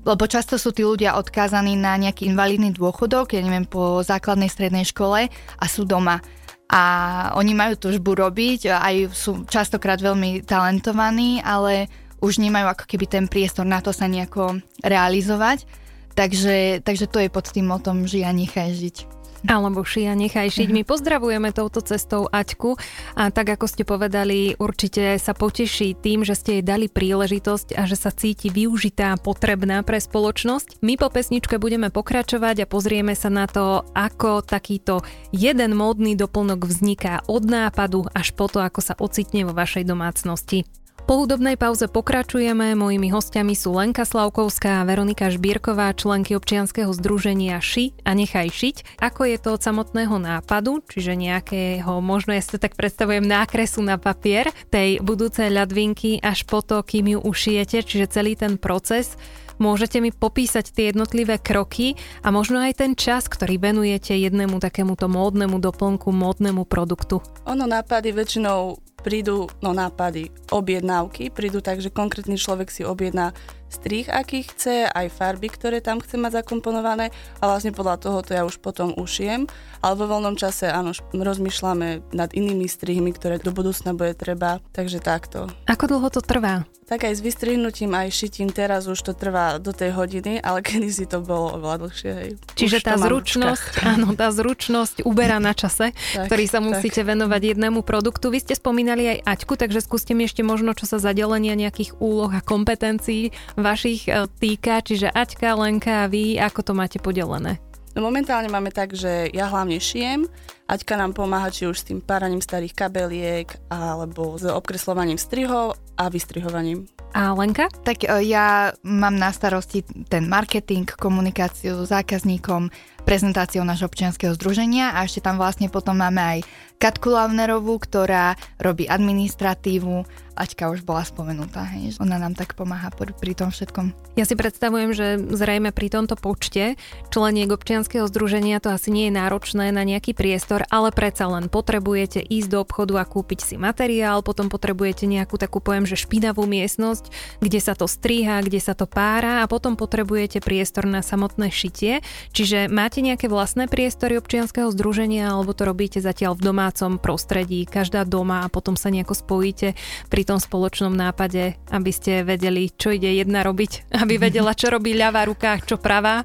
lebo 0.05 0.25
často 0.25 0.57
sú 0.57 0.73
tí 0.73 0.83
ľudia 0.85 1.17
odkázaní 1.17 1.77
na 1.77 1.97
nejaký 2.01 2.29
invalidný 2.29 2.73
dôchodok, 2.73 3.37
ja 3.37 3.45
neviem, 3.45 3.69
po 3.69 4.01
základnej 4.01 4.49
strednej 4.49 4.85
škole 4.89 5.29
a 5.29 5.65
sú 5.69 5.85
doma 5.85 6.21
a 6.69 6.85
oni 7.33 7.57
majú 7.57 7.81
túžbu 7.81 8.13
robiť, 8.13 8.69
aj 8.69 8.95
sú 9.17 9.49
častokrát 9.49 9.97
veľmi 9.97 10.45
talentovaní, 10.45 11.41
ale 11.41 11.89
už 12.21 12.45
nemajú 12.45 12.67
ako 12.69 12.85
keby 12.85 13.07
ten 13.09 13.25
priestor 13.25 13.65
na 13.65 13.81
to 13.81 13.95
sa 13.95 14.05
nejako 14.05 14.61
realizovať. 14.85 15.65
Takže, 16.13 16.83
takže 16.83 17.07
to 17.07 17.23
je 17.25 17.31
pod 17.31 17.47
tým 17.49 17.71
motom 17.71 18.05
žia 18.05 18.35
nechaj 18.35 18.75
žiť. 18.75 19.18
Alebo 19.47 19.87
šia, 19.87 20.19
nechaj 20.19 20.51
šiť. 20.51 20.69
My 20.75 20.83
pozdravujeme 20.83 21.55
touto 21.55 21.79
cestou 21.79 22.27
Aťku 22.27 22.75
a 23.15 23.31
tak 23.31 23.55
ako 23.55 23.71
ste 23.71 23.87
povedali, 23.87 24.59
určite 24.59 25.15
sa 25.23 25.31
poteší 25.37 25.95
tým, 25.95 26.27
že 26.27 26.35
ste 26.35 26.59
jej 26.59 26.65
dali 26.67 26.91
príležitosť 26.91 27.79
a 27.79 27.87
že 27.87 27.95
sa 27.95 28.11
cíti 28.11 28.51
využitá 28.51 29.15
a 29.15 29.21
potrebná 29.21 29.87
pre 29.87 30.03
spoločnosť. 30.03 30.83
My 30.83 30.99
po 30.99 31.13
pesničke 31.13 31.63
budeme 31.63 31.95
pokračovať 31.95 32.67
a 32.67 32.71
pozrieme 32.71 33.15
sa 33.15 33.31
na 33.31 33.47
to, 33.47 33.87
ako 33.95 34.43
takýto 34.43 35.07
jeden 35.31 35.79
módny 35.79 36.19
doplnok 36.19 36.67
vzniká 36.67 37.23
od 37.31 37.47
nápadu 37.47 38.11
až 38.11 38.35
po 38.35 38.51
to, 38.51 38.59
ako 38.59 38.81
sa 38.83 38.99
ocitne 38.99 39.47
vo 39.47 39.55
vašej 39.55 39.87
domácnosti. 39.87 40.67
Po 41.09 41.25
hudobnej 41.25 41.57
pauze 41.57 41.89
pokračujeme. 41.89 42.77
Mojimi 42.77 43.09
hostiami 43.09 43.57
sú 43.57 43.73
Lenka 43.73 44.05
Slavkovská 44.05 44.85
a 44.85 44.87
Veronika 44.87 45.33
Žbírková, 45.33 45.97
členky 45.97 46.37
občianskeho 46.37 46.93
združenia 46.93 47.57
Ši 47.65 47.97
a 48.05 48.13
Nechaj 48.13 48.53
šiť. 48.53 48.77
Ako 49.01 49.25
je 49.25 49.41
to 49.41 49.57
od 49.57 49.65
samotného 49.65 50.21
nápadu, 50.21 50.85
čiže 50.85 51.17
nejakého, 51.17 52.05
možno 52.05 52.37
ja 52.37 52.45
si 52.45 52.61
tak 52.61 52.77
predstavujem, 52.77 53.25
nákresu 53.25 53.81
na 53.81 53.97
papier 53.97 54.53
tej 54.69 55.01
budúcej 55.01 55.49
ľadvinky 55.49 56.21
až 56.21 56.45
po 56.45 56.61
to, 56.61 56.85
kým 56.85 57.17
ju 57.17 57.25
ušijete, 57.25 57.89
čiže 57.89 58.13
celý 58.13 58.37
ten 58.37 58.61
proces 58.61 59.17
Môžete 59.59 59.99
mi 59.99 60.15
popísať 60.15 60.71
tie 60.71 60.95
jednotlivé 60.95 61.43
kroky 61.43 61.99
a 62.23 62.31
možno 62.31 62.63
aj 62.63 62.79
ten 62.79 62.95
čas, 62.95 63.27
ktorý 63.27 63.59
venujete 63.59 64.15
jednému 64.15 64.63
takémuto 64.63 65.11
módnemu 65.11 65.59
doplnku, 65.59 66.15
módnemu 66.15 66.63
produktu? 66.63 67.19
Ono 67.43 67.67
nápady 67.67 68.15
väčšinou 68.15 68.88
prídu, 69.09 69.49
no 69.65 69.73
nápady, 69.73 70.29
objednávky, 70.53 71.33
prídu 71.33 71.65
tak, 71.65 71.81
že 71.81 71.89
konkrétny 71.89 72.37
človek 72.37 72.69
si 72.69 72.85
objedná 72.85 73.33
strih, 73.69 74.09
aký 74.09 74.45
chce, 74.45 74.89
aj 74.89 75.13
farby, 75.13 75.49
ktoré 75.53 75.79
tam 75.85 76.01
chce 76.01 76.17
mať 76.17 76.43
zakomponované 76.45 77.13
a 77.39 77.45
vlastne 77.49 77.73
podľa 77.73 77.97
toho 78.01 78.19
to 78.25 78.35
ja 78.35 78.43
už 78.45 78.59
potom 78.61 78.97
ušijem. 78.97 79.47
Ale 79.79 79.95
vo 79.95 80.11
voľnom 80.11 80.35
čase 80.35 80.67
áno, 80.67 80.91
rozmýšľame 81.15 82.11
nad 82.11 82.35
inými 82.35 82.67
strihmi, 82.67 83.15
ktoré 83.15 83.39
do 83.39 83.55
budúcna 83.55 83.95
bude 83.95 84.19
treba, 84.19 84.59
takže 84.75 84.99
takto. 84.99 85.47
Ako 85.71 85.87
dlho 85.87 86.09
to 86.11 86.19
trvá? 86.19 86.67
Tak 86.89 87.05
aj 87.05 87.21
s 87.21 87.23
vystrihnutím, 87.23 87.93
aj 87.93 88.09
šitím 88.17 88.49
teraz 88.49 88.89
už 88.89 88.97
to 89.05 89.13
trvá 89.13 89.61
do 89.61 89.77
tej 89.77 89.93
hodiny, 89.93 90.41
ale 90.41 90.65
kedy 90.67 90.89
si 90.89 91.05
to 91.05 91.21
bolo 91.21 91.61
oveľa 91.61 91.85
dlhšie. 91.85 92.11
Hej. 92.17 92.31
Čiže 92.57 92.81
tá 92.81 92.97
zručnosť, 92.97 93.85
áno, 93.85 94.17
tá 94.17 94.33
zručnosť 94.33 95.05
uberá 95.05 95.37
na 95.37 95.53
čase, 95.53 95.93
tak, 96.17 96.33
ktorý 96.33 96.45
sa 96.49 96.65
musíte 96.65 97.05
tak. 97.05 97.13
venovať 97.13 97.55
jednému 97.55 97.85
produktu. 97.85 98.33
Vy 98.33 98.41
ste 98.41 98.57
spomínali 98.57 99.21
aj 99.21 99.37
Aťku, 99.37 99.61
takže 99.61 99.85
skúste 99.85 100.17
mi 100.17 100.25
ešte 100.25 100.41
možno, 100.41 100.73
čo 100.73 100.89
sa 100.89 100.97
zadelenia 100.97 101.53
nejakých 101.53 102.01
úloh 102.01 102.33
a 102.33 102.41
kompetencií 102.41 103.37
vašich 103.61 104.09
e, 104.09 104.27
týka, 104.39 104.81
čiže 104.81 105.11
Aťka, 105.11 105.59
Lenka 105.59 106.07
a 106.07 106.11
vy, 106.11 106.39
ako 106.39 106.61
to 106.63 106.73
máte 106.75 106.99
podelené? 107.03 107.59
No 107.99 108.07
momentálne 108.07 108.47
máme 108.47 108.71
tak, 108.71 108.95
že 108.95 109.27
ja 109.35 109.51
hlavne 109.51 109.83
šijem, 109.83 110.31
Aťka 110.69 111.01
nám 111.01 111.17
pomáha 111.17 111.49
či 111.49 111.67
už 111.67 111.77
s 111.81 111.87
tým 111.89 111.99
páraním 111.99 112.45
starých 112.45 112.77
kabeliek 112.77 113.49
alebo 113.73 114.37
s 114.37 114.45
obkreslovaním 114.47 115.17
strihov 115.17 115.75
a 115.97 116.13
vystrihovaním. 116.13 116.87
A 117.17 117.33
Lenka? 117.33 117.73
Tak 117.83 118.05
e, 118.05 118.29
ja 118.29 118.77
mám 118.85 119.17
na 119.17 119.33
starosti 119.33 119.83
ten 120.07 120.29
marketing, 120.29 120.85
komunikáciu 120.85 121.81
s 121.83 121.89
zákazníkom, 121.89 122.69
prezentáciou 123.09 123.65
nášho 123.65 123.89
občianského 123.89 124.37
združenia 124.37 124.93
a 124.93 125.09
ešte 125.09 125.25
tam 125.25 125.41
vlastne 125.41 125.73
potom 125.73 125.97
máme 125.97 126.21
aj 126.21 126.39
Katku 126.79 127.11
Lavnerovú, 127.11 127.81
ktorá 127.81 128.37
robí 128.61 128.85
administratívu. 128.87 130.07
Aťka 130.39 130.71
už 130.71 130.87
bola 130.87 131.03
spomenutá, 131.03 131.67
hej. 131.75 131.99
Ona 131.99 132.15
nám 132.15 132.39
tak 132.39 132.55
pomáha 132.55 132.95
pri 132.95 133.35
tom 133.35 133.51
všetkom. 133.51 133.91
Ja 134.15 134.23
si 134.23 134.39
predstavujem, 134.39 134.95
že 134.95 135.19
zrejme 135.19 135.75
pri 135.75 135.91
tomto 135.91 136.15
počte 136.15 136.79
členiek 137.11 137.51
občianského 137.51 138.07
združenia 138.07 138.63
to 138.63 138.71
asi 138.71 138.95
nie 138.95 139.11
je 139.11 139.19
náročné 139.19 139.75
na 139.75 139.83
nejaký 139.83 140.15
priestor, 140.15 140.63
ale 140.71 140.95
predsa 140.95 141.27
len 141.27 141.51
potrebujete 141.51 142.23
ísť 142.23 142.55
do 142.55 142.63
obchodu 142.63 143.03
a 143.03 143.09
kúpiť 143.11 143.43
si 143.43 143.55
materiál, 143.59 144.23
potom 144.23 144.47
potrebujete 144.47 145.11
nejakú 145.11 145.35
takú 145.35 145.59
pojem, 145.59 145.91
že 145.91 145.99
špinavú 145.99 146.47
miestnosť, 146.47 147.11
kde 147.43 147.59
sa 147.59 147.75
to 147.75 147.91
striha, 147.91 148.39
kde 148.47 148.63
sa 148.63 148.79
to 148.79 148.87
pára 148.87 149.43
a 149.43 149.51
potom 149.51 149.75
potrebujete 149.75 150.39
priestor 150.39 150.87
na 150.87 151.03
samotné 151.03 151.51
šitie. 151.51 152.07
Čiže 152.31 152.71
máte 152.71 152.98
nejaké 153.01 153.27
vlastné 153.31 153.67
priestory 153.67 154.19
občianského 154.19 154.69
združenia 154.71 155.31
alebo 155.33 155.55
to 155.57 155.67
robíte 155.67 155.99
zatiaľ 155.99 156.37
v 156.37 156.53
domácom 156.53 157.01
prostredí, 157.01 157.65
každá 157.65 158.03
doma 158.05 158.45
a 158.45 158.53
potom 158.53 158.75
sa 158.75 158.93
nejako 158.93 159.15
spojíte 159.15 159.79
pri 160.09 160.23
tom 160.23 160.39
spoločnom 160.39 160.93
nápade, 160.93 161.59
aby 161.71 161.91
ste 161.95 162.27
vedeli, 162.27 162.71
čo 162.71 162.95
ide 162.95 163.11
jedna 163.13 163.43
robiť, 163.43 163.93
aby 164.03 164.19
vedela, 164.19 164.57
čo 164.57 164.71
robí 164.71 164.95
ľavá 164.95 165.27
ruka, 165.27 165.59
čo 165.63 165.79
pravá? 165.79 166.23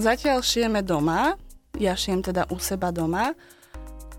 Zatiaľ 0.00 0.40
šijeme 0.40 0.80
doma, 0.80 1.36
ja 1.76 1.92
šijem 1.92 2.24
teda 2.24 2.48
u 2.50 2.56
seba 2.56 2.88
doma, 2.88 3.36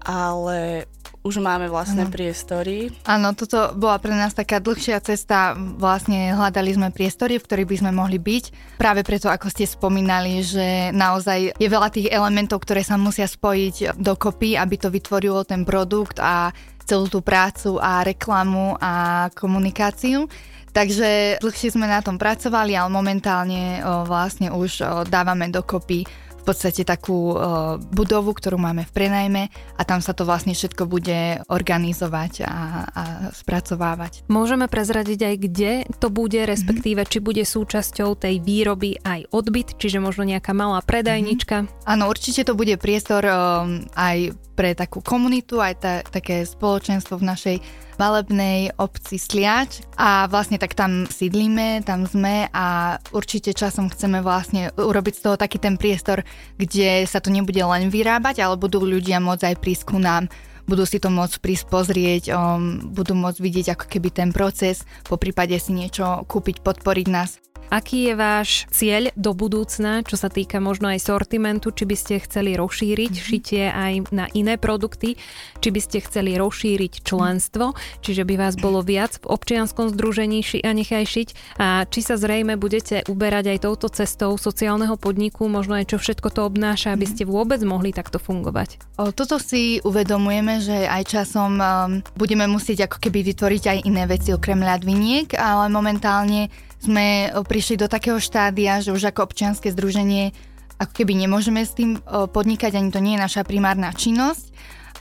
ale 0.04 0.90
už 1.22 1.38
máme 1.38 1.70
vlastné 1.70 2.10
ano. 2.10 2.14
priestory. 2.14 2.90
Áno, 3.06 3.38
toto 3.38 3.78
bola 3.78 4.02
pre 4.02 4.10
nás 4.10 4.34
taká 4.34 4.58
dlhšia 4.58 4.98
cesta. 5.06 5.54
Vlastne 5.54 6.34
hľadali 6.34 6.74
sme 6.74 6.90
priestory, 6.90 7.38
v 7.38 7.46
ktorých 7.46 7.70
by 7.70 7.78
sme 7.86 7.92
mohli 7.94 8.18
byť. 8.18 8.78
Práve 8.82 9.06
preto, 9.06 9.30
ako 9.30 9.54
ste 9.54 9.70
spomínali, 9.70 10.42
že 10.42 10.90
naozaj 10.90 11.62
je 11.62 11.70
veľa 11.70 11.90
tých 11.94 12.10
elementov, 12.10 12.66
ktoré 12.66 12.82
sa 12.82 12.98
musia 12.98 13.30
spojiť 13.30 14.02
dokopy, 14.02 14.58
aby 14.58 14.76
to 14.82 14.90
vytvorilo 14.90 15.46
ten 15.46 15.62
produkt 15.62 16.18
a 16.18 16.50
celú 16.90 17.06
tú 17.06 17.22
prácu 17.22 17.78
a 17.78 18.02
reklamu 18.02 18.74
a 18.82 19.30
komunikáciu. 19.38 20.26
Takže 20.72 21.38
dlhšie 21.44 21.76
sme 21.76 21.86
na 21.86 22.00
tom 22.00 22.16
pracovali, 22.16 22.74
ale 22.74 22.90
momentálne 22.90 23.84
o, 23.84 24.08
vlastne 24.08 24.50
už 24.56 24.72
o, 24.80 24.86
dávame 25.04 25.52
dokopy 25.52 26.08
v 26.42 26.44
podstate 26.50 26.82
takú 26.82 27.38
uh, 27.38 27.78
budovu, 27.78 28.34
ktorú 28.34 28.58
máme 28.58 28.90
v 28.90 28.92
prenajme 28.92 29.44
a 29.78 29.82
tam 29.86 30.02
sa 30.02 30.18
to 30.18 30.26
vlastne 30.26 30.58
všetko 30.58 30.90
bude 30.90 31.46
organizovať 31.46 32.42
a, 32.42 32.54
a 32.90 33.04
spracovávať. 33.30 34.26
Môžeme 34.26 34.66
prezradiť 34.66 35.20
aj 35.22 35.36
kde 35.38 35.72
to 36.02 36.10
bude, 36.10 36.42
respektíve 36.42 37.06
či 37.06 37.22
bude 37.22 37.46
súčasťou 37.46 38.18
tej 38.18 38.42
výroby 38.42 38.98
aj 39.06 39.30
odbyt, 39.30 39.78
čiže 39.78 40.02
možno 40.02 40.26
nejaká 40.26 40.58
malá 40.58 40.82
predajnička? 40.82 41.70
Mm-hmm. 41.70 41.86
Áno, 41.86 42.10
určite 42.10 42.42
to 42.42 42.58
bude 42.58 42.74
priestor 42.82 43.22
um, 43.30 43.86
aj 43.94 44.34
pre 44.58 44.74
takú 44.74 45.02
komunitu, 45.02 45.62
aj 45.62 45.74
ta, 45.78 45.94
také 46.02 46.46
spoločenstvo 46.46 47.18
v 47.22 47.28
našej 47.28 47.58
malebnej 48.02 48.74
obci 48.82 49.22
Sliač 49.22 49.86
a 49.94 50.26
vlastne 50.26 50.58
tak 50.58 50.74
tam 50.74 51.06
sídlíme, 51.06 51.86
tam 51.86 52.10
sme 52.10 52.50
a 52.50 52.98
určite 53.14 53.54
časom 53.54 53.94
chceme 53.94 54.26
vlastne 54.26 54.74
urobiť 54.74 55.14
z 55.14 55.22
toho 55.22 55.38
taký 55.38 55.62
ten 55.62 55.78
priestor, 55.78 56.26
kde 56.58 57.06
sa 57.06 57.22
to 57.22 57.30
nebude 57.30 57.62
len 57.62 57.94
vyrábať, 57.94 58.42
ale 58.42 58.58
budú 58.58 58.82
ľudia 58.82 59.22
môcť 59.22 59.54
aj 59.54 59.56
prísť 59.62 59.86
ku 59.86 60.02
nám 60.02 60.26
budú 60.62 60.88
si 60.88 61.04
to 61.04 61.12
môcť 61.12 61.42
prísť 61.44 61.66
pozrieť, 61.68 62.24
um, 62.32 62.80
budú 62.96 63.12
môcť 63.12 63.44
vidieť 63.44 63.68
ako 63.76 63.86
keby 63.92 64.10
ten 64.14 64.30
proces, 64.32 64.88
po 65.04 65.20
prípade 65.20 65.58
si 65.60 65.76
niečo 65.76 66.24
kúpiť, 66.30 66.64
podporiť 66.64 67.08
nás. 67.12 67.51
Aký 67.72 68.12
je 68.12 68.20
váš 68.20 68.68
cieľ 68.68 69.16
do 69.16 69.32
budúcna, 69.32 70.04
čo 70.04 70.20
sa 70.20 70.28
týka 70.28 70.60
možno 70.60 70.92
aj 70.92 71.08
sortimentu, 71.08 71.72
či 71.72 71.88
by 71.88 71.96
ste 71.96 72.20
chceli 72.20 72.60
rozšíriť 72.60 73.14
mm-hmm. 73.16 73.30
šitie 73.32 73.64
aj 73.72 73.94
na 74.12 74.28
iné 74.36 74.60
produkty, 74.60 75.16
či 75.64 75.70
by 75.72 75.80
ste 75.80 76.04
chceli 76.04 76.36
rozšíriť 76.36 77.00
členstvo, 77.08 77.72
čiže 78.04 78.28
by 78.28 78.36
vás 78.36 78.60
bolo 78.60 78.84
viac 78.84 79.24
v 79.24 79.32
občianskom 79.32 79.88
združení 79.88 80.44
ši 80.44 80.68
a 80.68 80.76
nechaj 80.76 81.08
šiť 81.08 81.30
a 81.64 81.88
či 81.88 82.04
sa 82.04 82.20
zrejme 82.20 82.60
budete 82.60 83.08
uberať 83.08 83.56
aj 83.56 83.64
touto 83.64 83.88
cestou 83.88 84.36
sociálneho 84.36 85.00
podniku, 85.00 85.48
možno 85.48 85.80
aj 85.80 85.96
čo 85.96 85.98
všetko 85.98 86.28
to 86.28 86.44
obnáša, 86.44 86.92
aby 86.92 87.08
mhm. 87.08 87.12
ste 87.16 87.24
vôbec 87.24 87.64
mohli 87.64 87.96
takto 87.96 88.20
fungovať. 88.20 88.84
O, 89.00 89.16
toto 89.16 89.40
si 89.40 89.80
uvedomujeme, 89.88 90.60
že 90.60 90.92
aj 90.92 91.04
časom 91.08 91.56
um, 91.56 92.04
budeme 92.20 92.52
musieť 92.52 92.92
ako 92.92 93.00
keby 93.00 93.32
vytvoriť 93.32 93.64
aj 93.64 93.80
iné 93.88 94.04
veci 94.12 94.36
okrem 94.36 94.60
ľadviniek, 94.60 95.40
ale 95.40 95.72
momentálne 95.72 96.52
sme 96.82 97.30
prišli 97.46 97.78
do 97.78 97.86
takého 97.86 98.18
štádia, 98.18 98.82
že 98.82 98.90
už 98.90 99.14
ako 99.14 99.30
občianske 99.30 99.70
združenie 99.70 100.34
ako 100.82 100.94
keby 100.98 101.14
nemôžeme 101.14 101.62
s 101.62 101.78
tým 101.78 102.02
podnikať, 102.10 102.74
ani 102.74 102.90
to 102.90 102.98
nie 102.98 103.14
je 103.14 103.22
naša 103.22 103.46
primárna 103.46 103.94
činnosť. 103.94 104.50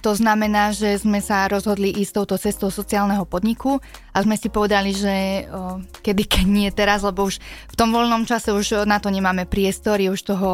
To 0.00 0.16
znamená, 0.16 0.72
že 0.72 0.96
sme 0.96 1.20
sa 1.20 1.44
rozhodli 1.44 1.92
ísť 1.92 2.12
touto 2.20 2.36
cestou 2.40 2.72
sociálneho 2.72 3.28
podniku 3.28 3.80
a 4.12 4.24
sme 4.24 4.36
si 4.40 4.48
povedali, 4.48 4.96
že 4.96 5.44
o, 5.52 5.76
kedy, 6.00 6.24
keď 6.24 6.46
nie 6.48 6.68
teraz, 6.72 7.04
lebo 7.04 7.28
už 7.28 7.36
v 7.40 7.74
tom 7.76 7.92
voľnom 7.92 8.24
čase 8.24 8.48
už 8.48 8.88
na 8.88 8.96
to 8.96 9.12
nemáme 9.12 9.44
priestor, 9.44 10.00
je 10.00 10.08
už 10.08 10.20
toho 10.24 10.50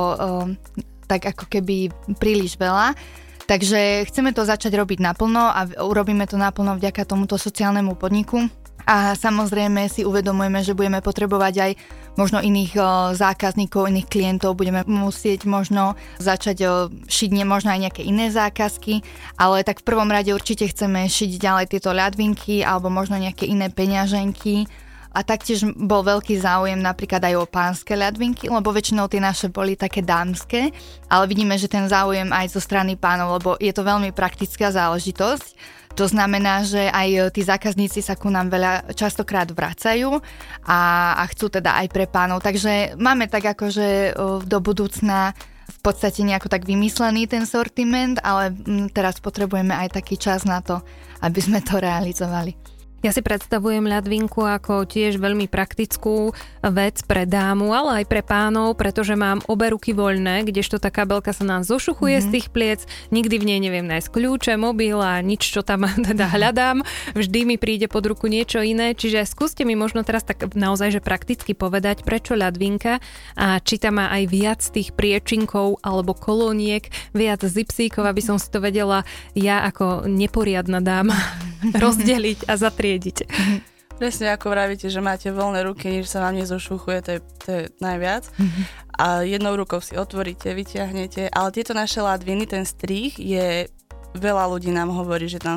tak 1.07 1.31
ako 1.31 1.47
keby 1.47 1.95
príliš 2.19 2.59
veľa. 2.59 2.99
Takže 3.47 4.11
chceme 4.11 4.35
to 4.35 4.43
začať 4.43 4.75
robiť 4.75 4.99
naplno 4.99 5.47
a 5.47 5.63
urobíme 5.79 6.27
to 6.27 6.35
naplno 6.35 6.75
vďaka 6.75 7.07
tomuto 7.07 7.39
sociálnemu 7.39 7.95
podniku 7.95 8.51
a 8.87 9.19
samozrejme 9.19 9.91
si 9.91 10.07
uvedomujeme, 10.07 10.63
že 10.63 10.79
budeme 10.79 11.03
potrebovať 11.03 11.55
aj 11.59 11.73
možno 12.15 12.39
iných 12.39 12.73
o, 12.79 12.87
zákazníkov, 13.19 13.91
iných 13.91 14.09
klientov, 14.09 14.55
budeme 14.55 14.87
musieť 14.87 15.45
možno 15.45 15.99
začať 16.23 16.59
o, 16.65 16.73
šiť 17.11 17.31
možno 17.43 17.75
aj 17.75 17.91
nejaké 17.91 18.03
iné 18.07 18.31
zákazky, 18.31 19.03
ale 19.37 19.67
tak 19.67 19.83
v 19.83 19.89
prvom 19.91 20.09
rade 20.09 20.31
určite 20.31 20.71
chceme 20.71 21.11
šiť 21.11 21.31
ďalej 21.37 21.67
tieto 21.75 21.91
ľadvinky 21.91 22.63
alebo 22.63 22.87
možno 22.89 23.19
nejaké 23.19 23.51
iné 23.51 23.69
peňaženky, 23.69 24.71
a 25.17 25.25
taktiež 25.25 25.65
bol 25.73 26.05
veľký 26.05 26.37
záujem 26.37 26.77
napríklad 26.77 27.25
aj 27.25 27.35
o 27.41 27.49
pánske 27.49 27.97
ľadvinky, 27.97 28.53
lebo 28.53 28.69
väčšinou 28.69 29.09
tie 29.09 29.25
naše 29.25 29.49
boli 29.49 29.73
také 29.73 30.05
dámske, 30.05 30.69
ale 31.09 31.25
vidíme, 31.25 31.57
že 31.57 31.73
ten 31.73 31.89
záujem 31.89 32.29
aj 32.29 32.53
zo 32.53 32.61
strany 32.61 33.01
pánov, 33.01 33.41
lebo 33.41 33.51
je 33.57 33.73
to 33.73 33.81
veľmi 33.81 34.13
praktická 34.13 34.69
záležitosť 34.69 35.77
to 35.97 36.05
znamená, 36.05 36.61
že 36.61 36.93
aj 36.93 37.33
tí 37.33 37.41
zákazníci 37.41 38.05
sa 38.05 38.21
ku 38.21 38.29
nám 38.29 38.53
veľa 38.53 38.93
častokrát 38.93 39.49
vracajú 39.49 40.21
a, 40.69 40.81
a 41.17 41.25
chcú 41.33 41.49
teda 41.49 41.73
aj 41.73 41.87
pre 41.89 42.05
pánov. 42.05 42.45
Takže 42.45 43.01
máme 43.01 43.33
tak 43.33 43.57
akože 43.57 44.13
e, 44.13 44.21
do 44.45 44.59
budúcna 44.61 45.33
v 45.67 45.79
podstate 45.81 46.21
nejako 46.21 46.53
tak 46.53 46.69
vymyslený 46.69 47.25
ten 47.27 47.49
sortiment, 47.49 48.21
ale 48.21 48.53
teraz 48.93 49.25
potrebujeme 49.25 49.73
aj 49.73 49.97
taký 49.97 50.21
čas 50.21 50.45
na 50.45 50.61
to, 50.61 50.85
aby 51.25 51.41
sme 51.41 51.65
to 51.65 51.81
realizovali. 51.81 52.66
Ja 53.05 53.13
si 53.13 53.21
predstavujem 53.21 53.85
ľadvinku 53.85 54.41
ako 54.41 54.89
tiež 54.89 55.21
veľmi 55.21 55.53
praktickú 55.53 56.33
vec 56.65 57.05
pre 57.05 57.29
dámu, 57.29 57.69
ale 57.77 58.03
aj 58.03 58.05
pre 58.09 58.25
pánov, 58.25 58.73
pretože 58.73 59.13
mám 59.13 59.45
obe 59.53 59.69
ruky 59.69 59.93
voľné, 59.93 60.49
kdežto 60.49 60.81
tá 60.81 60.89
kabelka 60.89 61.37
sa 61.37 61.45
nám 61.45 61.61
zošuchuje 61.61 62.17
mm-hmm. 62.17 62.33
z 62.33 62.33
tých 62.33 62.47
pliec, 62.49 62.81
nikdy 63.13 63.37
v 63.37 63.45
nej 63.53 63.61
neviem 63.61 63.85
nájsť 63.85 64.09
kľúče, 64.09 64.53
mobil 64.57 64.97
a 64.97 65.21
nič, 65.21 65.45
čo 65.45 65.61
tam 65.61 65.85
teda 66.09 66.25
hľadám, 66.25 66.81
vždy 67.13 67.41
mi 67.45 67.57
príde 67.61 67.85
pod 67.85 68.09
ruku 68.09 68.33
niečo 68.33 68.65
iné, 68.65 68.97
čiže 68.97 69.29
skúste 69.29 69.69
mi 69.69 69.77
možno 69.77 70.01
teraz 70.01 70.25
tak 70.25 70.57
naozaj, 70.57 70.97
že 70.97 71.05
prakticky 71.05 71.53
povedať, 71.53 72.01
prečo 72.01 72.33
ľadvinka 72.33 73.05
a 73.37 73.61
či 73.61 73.77
tam 73.77 74.01
má 74.01 74.09
aj 74.09 74.25
viac 74.25 74.61
tých 74.65 74.97
priečinkov 74.97 75.85
alebo 75.85 76.17
kolóniek, 76.17 76.89
viac 77.13 77.45
zipsíkov, 77.45 78.09
aby 78.09 78.25
som 78.25 78.41
si 78.41 78.49
to 78.49 78.59
vedela 78.59 79.05
ja 79.37 79.69
ako 79.69 80.09
neporiadna 80.09 80.81
dáma 80.81 81.15
rozdeliť 81.85 82.49
a 82.49 82.57
zatriať 82.57 82.86
triediť. 82.87 83.19
Mhm. 83.27 83.59
Presne 83.97 84.29
ako 84.37 84.53
vravíte, 84.53 84.93
že 84.93 85.01
máte 85.01 85.33
voľné 85.33 85.65
ruky, 85.65 85.89
nič 85.89 86.13
sa 86.13 86.21
vám 86.21 86.37
nezošuchuje, 86.37 86.99
to 87.01 87.11
je, 87.17 87.21
to 87.41 87.49
je 87.49 87.63
najviac. 87.81 88.29
Mm-hmm. 88.29 88.65
A 89.01 89.25
jednou 89.25 89.57
rukou 89.57 89.81
si 89.81 89.97
otvoríte, 89.97 90.53
vyťahnete, 90.53 91.33
ale 91.33 91.49
tieto 91.49 91.73
naše 91.73 92.05
ladviny, 92.05 92.45
ten 92.45 92.69
strých 92.69 93.17
je, 93.17 93.73
veľa 94.13 94.53
ľudí 94.53 94.69
nám 94.69 94.93
hovorí, 94.93 95.33
že 95.33 95.41
tam 95.41 95.57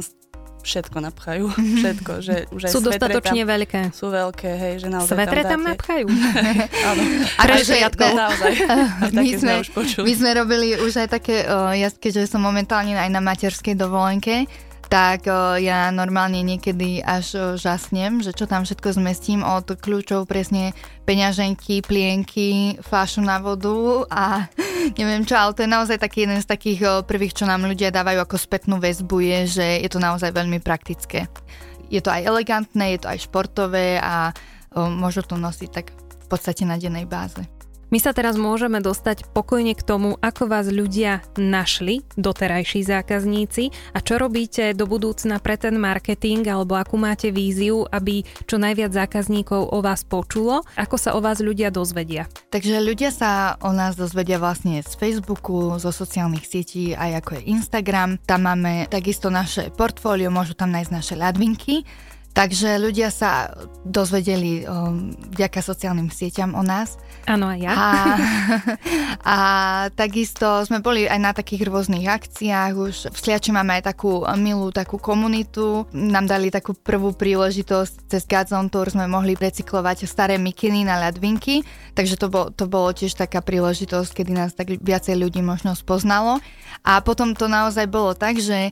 všetko 0.60 0.98
napchajú, 1.00 1.46
mhm. 1.52 1.76
všetko, 1.80 2.12
že 2.20 2.36
už 2.52 2.62
aj 2.68 2.72
Sú 2.72 2.80
dostatočne 2.84 3.44
tam, 3.44 3.52
veľké. 3.56 3.80
Sú 3.96 4.08
veľké, 4.12 4.50
hej, 4.60 4.74
že 4.84 4.88
naozaj 4.92 5.16
Svetre 5.16 5.42
tam, 5.44 5.52
tam 5.52 5.62
napchajú? 5.72 6.06
Áno. 6.92 7.02
A 7.40 7.44
že, 7.64 7.76
naozaj. 7.96 8.52
my, 9.16 9.30
sme, 9.40 9.54
už 9.64 9.70
počuli. 9.72 10.04
my 10.04 10.14
sme 10.16 10.30
robili 10.36 10.68
už 10.80 11.08
aj 11.08 11.08
také, 11.12 11.48
uh, 11.48 11.72
ja 11.76 11.88
keďže 11.92 12.36
som 12.36 12.44
momentálne 12.44 12.96
aj 12.96 13.10
na 13.12 13.24
materskej 13.24 13.76
dovolenke, 13.80 14.48
tak 14.90 15.30
ja 15.62 15.94
normálne 15.94 16.42
niekedy 16.42 17.06
až 17.06 17.56
žasnem, 17.62 18.26
že 18.26 18.34
čo 18.34 18.50
tam 18.50 18.66
všetko 18.66 18.98
zmestím 18.98 19.46
od 19.46 19.78
kľúčov 19.78 20.26
presne 20.26 20.74
peňaženky, 21.06 21.86
plienky, 21.86 22.82
fášu 22.82 23.22
na 23.22 23.38
vodu 23.38 24.10
a 24.10 24.50
neviem 25.00 25.22
čo, 25.30 25.38
ale 25.38 25.54
to 25.54 25.62
je 25.62 25.70
naozaj 25.70 26.02
taký 26.02 26.26
jeden 26.26 26.42
z 26.42 26.50
takých 26.50 27.06
prvých, 27.06 27.38
čo 27.38 27.46
nám 27.46 27.70
ľudia 27.70 27.94
dávajú 27.94 28.18
ako 28.26 28.36
spätnú 28.42 28.82
väzbu, 28.82 29.22
je, 29.22 29.40
že 29.62 29.68
je 29.86 29.90
to 29.94 30.02
naozaj 30.02 30.34
veľmi 30.34 30.58
praktické. 30.58 31.30
Je 31.94 32.02
to 32.02 32.10
aj 32.10 32.26
elegantné, 32.26 32.98
je 32.98 33.00
to 33.06 33.14
aj 33.14 33.30
športové 33.30 34.02
a 34.02 34.34
môžu 34.74 35.22
to 35.22 35.38
nosiť 35.38 35.70
tak 35.70 35.94
v 35.94 36.26
podstate 36.26 36.66
na 36.66 36.82
dennej 36.82 37.06
báze. 37.06 37.59
My 37.90 37.98
sa 37.98 38.14
teraz 38.14 38.38
môžeme 38.38 38.86
dostať 38.86 39.34
pokojne 39.34 39.74
k 39.74 39.82
tomu, 39.82 40.14
ako 40.22 40.46
vás 40.46 40.70
ľudia 40.70 41.26
našli, 41.42 42.06
doterajší 42.22 42.86
zákazníci 42.86 43.74
a 43.98 44.06
čo 44.06 44.22
robíte 44.22 44.78
do 44.78 44.86
budúcna 44.86 45.42
pre 45.42 45.58
ten 45.58 45.74
marketing 45.74 46.46
alebo 46.46 46.78
akú 46.78 47.02
máte 47.02 47.34
víziu, 47.34 47.90
aby 47.90 48.22
čo 48.46 48.62
najviac 48.62 48.94
zákazníkov 48.94 49.74
o 49.74 49.82
vás 49.82 50.06
počulo, 50.06 50.62
ako 50.78 50.96
sa 51.02 51.18
o 51.18 51.20
vás 51.26 51.42
ľudia 51.42 51.74
dozvedia. 51.74 52.30
Takže 52.54 52.78
ľudia 52.78 53.10
sa 53.10 53.58
o 53.58 53.74
nás 53.74 53.98
dozvedia 53.98 54.38
vlastne 54.38 54.86
z 54.86 54.94
Facebooku, 54.94 55.74
zo 55.82 55.90
sociálnych 55.90 56.46
sietí, 56.46 56.94
aj 56.94 57.26
ako 57.26 57.42
je 57.42 57.50
Instagram. 57.50 58.22
Tam 58.22 58.46
máme 58.46 58.86
takisto 58.86 59.34
naše 59.34 59.74
portfólio, 59.74 60.30
môžu 60.30 60.54
tam 60.54 60.70
nájsť 60.70 60.92
naše 60.94 61.18
ladvinky 61.18 61.90
Takže 62.30 62.80
ľudia 62.80 63.10
sa 63.12 63.52
dozvedeli 63.84 64.64
um, 64.64 65.12
vďaka 65.34 65.60
sociálnym 65.60 66.14
sieťam 66.14 66.56
o 66.56 66.64
nás. 66.64 66.96
Áno, 67.28 67.52
aj 67.52 67.60
ja. 67.60 67.74
A, 67.74 67.90
a 69.26 69.38
takisto 69.92 70.64
sme 70.64 70.80
boli 70.80 71.10
aj 71.10 71.20
na 71.20 71.32
takých 71.36 71.68
rôznych 71.68 72.08
akciách. 72.08 72.74
Už 72.80 72.96
v 73.12 73.18
Sliači 73.18 73.52
máme 73.52 73.82
aj 73.82 73.92
takú 73.92 74.24
milú 74.40 74.72
takú 74.72 75.02
komunitu. 75.02 75.84
Nám 75.92 76.32
dali 76.32 76.48
takú 76.54 76.78
prvú 76.78 77.12
príležitosť 77.12 78.08
cez 78.08 78.24
Godzone 78.24 78.72
Tour 78.72 78.88
sme 78.88 79.10
mohli 79.10 79.36
recyklovať 79.36 80.08
staré 80.08 80.40
mikiny 80.40 80.88
na 80.88 81.02
ľadvinky. 81.02 81.66
Takže 81.98 82.16
to, 82.16 82.32
bol, 82.32 82.54
to 82.56 82.70
bolo 82.70 82.94
tiež 82.94 83.20
taká 83.20 83.44
príležitosť, 83.44 84.16
kedy 84.16 84.32
nás 84.32 84.56
tak 84.56 84.80
viacej 84.80 85.18
ľudí 85.18 85.44
možno 85.44 85.76
spoznalo. 85.76 86.40
A 86.88 87.04
potom 87.04 87.36
to 87.36 87.52
naozaj 87.52 87.90
bolo 87.90 88.16
tak, 88.16 88.40
že 88.40 88.72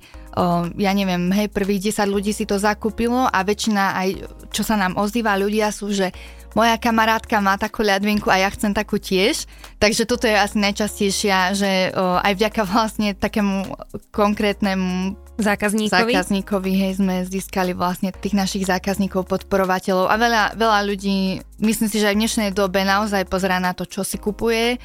ja 0.77 0.91
neviem, 0.93 1.33
hej, 1.33 1.49
prvých 1.49 1.93
10 1.93 2.13
ľudí 2.13 2.31
si 2.31 2.45
to 2.45 2.61
zakúpilo 2.61 3.25
a 3.25 3.39
väčšina 3.41 3.83
aj, 3.97 4.09
čo 4.53 4.61
sa 4.61 4.77
nám 4.77 4.99
ozýva 4.99 5.33
ľudia 5.39 5.73
sú, 5.73 5.89
že 5.89 6.13
moja 6.57 6.73
kamarátka 6.81 7.37
má 7.37 7.53
takú 7.53 7.85
ľadvinku 7.85 8.33
a 8.33 8.41
ja 8.41 8.49
chcem 8.49 8.73
takú 8.73 8.97
tiež. 8.97 9.45
Takže 9.77 10.09
toto 10.09 10.25
je 10.25 10.33
asi 10.33 10.57
najčastejšia, 10.57 11.53
že 11.53 11.93
o, 11.93 12.17
aj 12.17 12.33
vďaka 12.33 12.61
vlastne 12.65 13.13
takému 13.13 13.69
konkrétnemu 14.09 15.13
zákazníkovi. 15.37 15.93
zákazníkovi, 15.93 16.71
hej, 16.73 16.91
sme 16.97 17.21
získali 17.29 17.77
vlastne 17.77 18.09
tých 18.09 18.33
našich 18.33 18.65
zákazníkov, 18.65 19.29
podporovateľov 19.29 20.09
a 20.09 20.15
veľa, 20.17 20.43
veľa 20.57 20.79
ľudí, 20.81 21.45
myslím 21.61 21.89
si, 21.93 22.01
že 22.01 22.09
aj 22.09 22.15
v 22.17 22.21
dnešnej 22.25 22.49
dobe 22.57 22.81
naozaj 22.81 23.29
pozerá 23.29 23.61
na 23.61 23.77
to, 23.77 23.85
čo 23.85 24.01
si 24.01 24.17
kupuje 24.17 24.81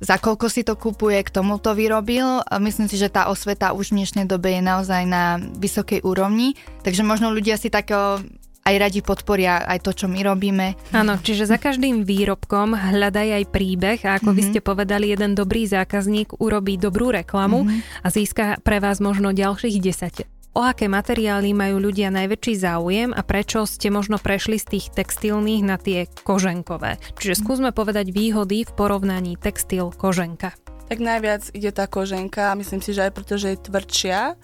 za 0.00 0.16
koľko 0.16 0.48
si 0.48 0.64
to 0.64 0.74
kupuje, 0.80 1.20
k 1.20 1.30
tomu 1.30 1.60
to 1.60 1.76
vyrobil. 1.76 2.40
Myslím 2.58 2.88
si, 2.88 2.96
že 2.96 3.12
tá 3.12 3.28
osveta 3.28 3.76
už 3.76 3.92
v 3.92 4.02
dnešnej 4.02 4.24
dobe 4.24 4.56
je 4.56 4.62
naozaj 4.64 5.02
na 5.04 5.36
vysokej 5.38 6.00
úrovni, 6.02 6.56
takže 6.80 7.04
možno 7.04 7.28
ľudia 7.30 7.60
si 7.60 7.68
tak 7.68 7.92
aj 8.60 8.74
radi 8.76 9.00
podporia 9.00 9.60
aj 9.64 9.84
to, 9.84 9.90
čo 9.92 10.06
my 10.08 10.20
robíme. 10.24 10.76
Áno, 10.92 11.16
čiže 11.20 11.48
za 11.48 11.56
každým 11.56 12.04
výrobkom 12.04 12.76
hľadaj 12.76 13.40
aj 13.40 13.44
príbeh 13.52 13.98
a 14.04 14.20
ako 14.20 14.32
mm-hmm. 14.32 14.36
vy 14.36 14.42
mhm. 14.42 14.50
ste 14.52 14.60
povedali, 14.60 15.06
jeden 15.12 15.32
dobrý 15.36 15.68
zákazník 15.68 16.40
urobí 16.40 16.80
dobrú 16.80 17.12
reklamu 17.12 17.64
mm-hmm. 17.64 18.04
a 18.04 18.06
získa 18.08 18.44
pre 18.64 18.80
vás 18.80 19.00
možno 19.00 19.36
ďalších 19.36 19.76
10 20.24 20.39
o 20.54 20.60
aké 20.66 20.90
materiály 20.90 21.54
majú 21.54 21.78
ľudia 21.78 22.10
najväčší 22.10 22.54
záujem 22.58 23.10
a 23.14 23.22
prečo 23.22 23.62
ste 23.66 23.92
možno 23.92 24.18
prešli 24.18 24.58
z 24.58 24.78
tých 24.78 24.86
textilných 24.94 25.62
na 25.62 25.76
tie 25.78 26.10
koženkové. 26.26 26.98
Čiže 27.18 27.40
skúsme 27.40 27.70
povedať 27.70 28.10
výhody 28.10 28.66
v 28.66 28.72
porovnaní 28.74 29.38
textil-koženka. 29.38 30.54
Tak 30.90 30.98
najviac 30.98 31.54
ide 31.54 31.70
tá 31.70 31.86
koženka, 31.86 32.50
myslím 32.58 32.82
si, 32.82 32.90
že 32.90 33.06
aj 33.06 33.12
preto, 33.14 33.38
že 33.38 33.54
je 33.54 33.62
tvrdšia, 33.62 34.34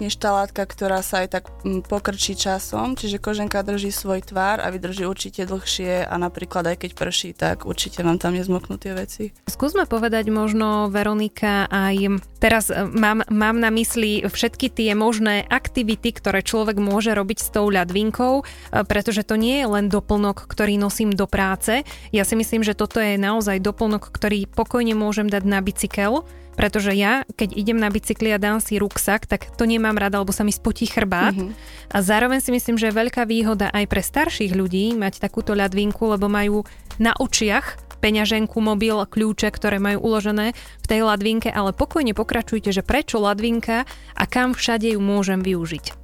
než 0.00 0.16
tá 0.16 0.32
látka, 0.32 0.64
ktorá 0.64 1.04
sa 1.04 1.22
aj 1.22 1.28
tak 1.28 1.44
mm, 1.62 1.86
pokrčí 1.86 2.34
časom, 2.34 2.96
čiže 2.96 3.20
koženka 3.20 3.60
drží 3.60 3.92
svoj 3.92 4.24
tvár 4.24 4.64
a 4.64 4.72
vydrží 4.72 5.04
určite 5.04 5.44
dlhšie 5.44 6.08
a 6.08 6.14
napríklad 6.16 6.72
aj 6.72 6.76
keď 6.82 6.90
prší, 6.96 7.30
tak 7.36 7.68
určite 7.68 8.00
vám 8.00 8.16
tam 8.16 8.34
nezmoknú 8.34 8.80
tie 8.80 8.96
veci. 8.96 9.36
Skúsme 9.46 9.84
povedať 9.84 10.32
možno, 10.32 10.88
Veronika, 10.88 11.68
aj 11.68 12.20
teraz 12.40 12.72
e, 12.72 12.82
mám, 12.88 13.22
mám 13.28 13.56
na 13.60 13.68
mysli 13.70 14.24
všetky 14.24 14.72
tie 14.72 14.96
možné 14.96 15.44
aktivity, 15.46 16.16
ktoré 16.16 16.40
človek 16.40 16.80
môže 16.80 17.12
robiť 17.12 17.38
s 17.38 17.48
tou 17.52 17.68
ľadvinkou, 17.68 18.40
e, 18.40 18.44
pretože 18.88 19.22
to 19.22 19.36
nie 19.36 19.60
je 19.62 19.66
len 19.68 19.86
doplnok, 19.92 20.48
ktorý 20.48 20.80
nosím 20.80 21.12
do 21.12 21.28
práce. 21.28 21.84
Ja 22.10 22.24
si 22.24 22.34
myslím, 22.34 22.64
že 22.64 22.72
toto 22.72 22.98
je 22.98 23.20
naozaj 23.20 23.60
doplnok, 23.60 24.08
ktorý 24.08 24.48
pokojne 24.48 24.96
môžem 24.96 25.28
dať 25.28 25.44
na 25.44 25.60
bicykel, 25.60 26.24
pretože 26.60 26.92
ja, 26.92 27.24
keď 27.40 27.56
idem 27.56 27.80
na 27.80 27.88
bicykli 27.88 28.36
a 28.36 28.36
dám 28.36 28.60
si 28.60 28.76
ruksak, 28.76 29.24
tak 29.24 29.48
to 29.56 29.64
nemám 29.64 29.96
rada, 29.96 30.20
lebo 30.20 30.28
sa 30.28 30.44
mi 30.44 30.52
spotí 30.52 30.84
chrbát. 30.84 31.32
Mm-hmm. 31.32 31.56
A 31.88 31.96
zároveň 32.04 32.44
si 32.44 32.52
myslím, 32.52 32.76
že 32.76 32.92
je 32.92 33.00
veľká 33.00 33.24
výhoda 33.24 33.72
aj 33.72 33.88
pre 33.88 34.04
starších 34.04 34.52
ľudí 34.52 34.92
mať 34.92 35.24
takúto 35.24 35.56
ľadvinku, 35.56 36.04
lebo 36.04 36.28
majú 36.28 36.68
na 37.00 37.16
očiach 37.16 37.88
peňaženku, 38.04 38.60
mobil, 38.60 38.92
kľúče, 38.92 39.48
ktoré 39.48 39.80
majú 39.80 40.04
uložené 40.04 40.52
v 40.52 40.86
tej 40.88 41.00
ladvinke, 41.08 41.48
ale 41.48 41.72
pokojne 41.72 42.12
pokračujte, 42.12 42.76
že 42.76 42.84
prečo 42.84 43.16
ladvinka 43.20 43.88
a 44.16 44.24
kam 44.28 44.52
všade 44.52 44.92
ju 44.92 45.00
môžem 45.00 45.40
využiť. 45.40 45.96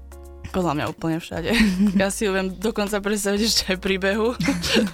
Podľa 0.56 0.72
mňa 0.72 0.86
úplne 0.88 1.18
všade. 1.20 1.52
Ja 2.00 2.08
si 2.08 2.24
ju 2.24 2.32
viem 2.32 2.48
dokonca 2.48 2.96
predstaviť 2.96 3.40
ešte 3.44 3.62
aj 3.76 3.78
príbehu. 3.80 4.32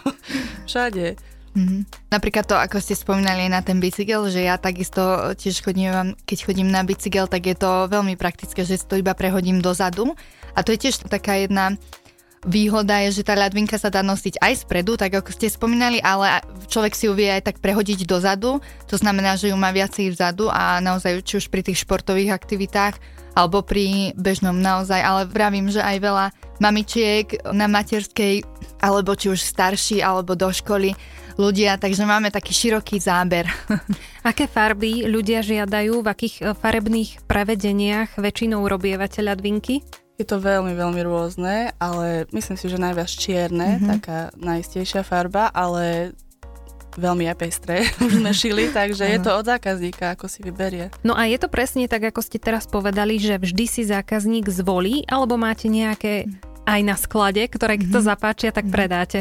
všade. 0.70 1.31
Mm-hmm. 1.52 2.08
Napríklad 2.08 2.48
to, 2.48 2.56
ako 2.56 2.80
ste 2.80 2.96
spomínali 2.96 3.44
na 3.52 3.60
ten 3.60 3.76
bicykel, 3.76 4.24
že 4.32 4.48
ja 4.48 4.56
takisto 4.56 5.36
tiež 5.36 5.60
chodím, 5.60 6.16
keď 6.24 6.38
chodím 6.48 6.72
na 6.72 6.80
bicykel, 6.80 7.28
tak 7.28 7.44
je 7.44 7.56
to 7.56 7.92
veľmi 7.92 8.16
praktické, 8.16 8.64
že 8.64 8.80
si 8.80 8.86
to 8.88 8.96
iba 8.96 9.12
prehodím 9.12 9.60
dozadu. 9.60 10.16
A 10.56 10.64
to 10.64 10.72
je 10.72 10.88
tiež 10.88 11.04
taká 11.12 11.36
jedna 11.44 11.76
výhoda 12.42 12.98
je, 13.06 13.22
že 13.22 13.26
tá 13.26 13.38
ľadvinka 13.38 13.78
sa 13.78 13.86
dá 13.86 14.02
nosiť 14.02 14.42
aj 14.42 14.66
spredu, 14.66 14.98
tak 14.98 15.14
ako 15.14 15.30
ste 15.30 15.46
spomínali, 15.46 16.02
ale 16.02 16.42
človek 16.66 16.94
si 16.96 17.06
ju 17.06 17.14
vie 17.14 17.30
aj 17.30 17.52
tak 17.52 17.56
prehodiť 17.62 18.02
dozadu. 18.02 18.58
To 18.90 18.96
znamená, 18.98 19.38
že 19.38 19.54
ju 19.54 19.56
má 19.56 19.70
viacej 19.70 20.10
vzadu 20.10 20.50
a 20.50 20.82
naozaj 20.82 21.22
či 21.22 21.38
už 21.38 21.46
pri 21.46 21.62
tých 21.62 21.86
športových 21.86 22.34
aktivitách 22.34 22.98
alebo 23.32 23.64
pri 23.64 24.12
bežnom 24.18 24.58
naozaj, 24.58 25.00
ale 25.00 25.24
vravím, 25.24 25.72
že 25.72 25.80
aj 25.80 25.96
veľa 26.02 26.26
mamičiek 26.60 27.48
na 27.54 27.64
materskej 27.64 28.44
alebo 28.82 29.14
či 29.14 29.30
už 29.30 29.38
starší 29.38 30.02
alebo 30.02 30.34
do 30.34 30.50
školy 30.50 30.92
ľudia, 31.38 31.80
takže 31.80 32.04
máme 32.04 32.28
taký 32.28 32.52
široký 32.52 33.00
záber. 33.00 33.48
Aké 34.28 34.44
farby 34.44 35.08
ľudia 35.08 35.40
žiadajú, 35.40 36.02
v 36.02 36.08
akých 36.10 36.34
eh, 36.42 36.46
farebných 36.52 37.24
prevedeniach 37.24 38.18
väčšinou 38.20 38.66
robievate 38.66 39.24
ľadvinky? 39.24 39.80
Je 40.20 40.28
to 40.28 40.38
veľmi, 40.38 40.76
veľmi 40.76 41.00
rôzne, 41.08 41.72
ale 41.80 42.28
myslím 42.36 42.56
si, 42.60 42.66
že 42.68 42.76
najviac 42.76 43.08
čierne, 43.08 43.80
mm-hmm. 43.80 43.90
taká 43.96 44.18
najistejšia 44.36 45.02
farba, 45.02 45.48
ale 45.50 46.12
veľmi 47.00 47.24
aj 47.32 47.36
pestré 47.40 47.88
už 48.04 48.20
sme 48.20 48.32
šili, 48.36 48.68
takže 48.68 49.08
je 49.08 49.18
to 49.24 49.32
od 49.32 49.48
zákazníka, 49.48 50.12
ako 50.12 50.28
si 50.28 50.44
vyberie. 50.44 50.92
No 51.00 51.16
a 51.16 51.24
je 51.24 51.40
to 51.40 51.48
presne 51.48 51.88
tak, 51.88 52.12
ako 52.12 52.20
ste 52.20 52.36
teraz 52.36 52.68
povedali, 52.68 53.16
že 53.16 53.40
vždy 53.40 53.64
si 53.64 53.82
zákazník 53.88 54.52
zvolí, 54.52 55.08
alebo 55.08 55.40
máte 55.40 55.72
nejaké 55.72 56.28
aj 56.66 56.81
na 56.83 56.96
sklade, 56.98 57.42
ktoré 57.51 57.79
keď 57.79 57.88
to 57.90 58.01
zapáčia, 58.01 58.51
tak 58.55 58.68
mhm. 58.68 58.72
predáte? 58.72 59.20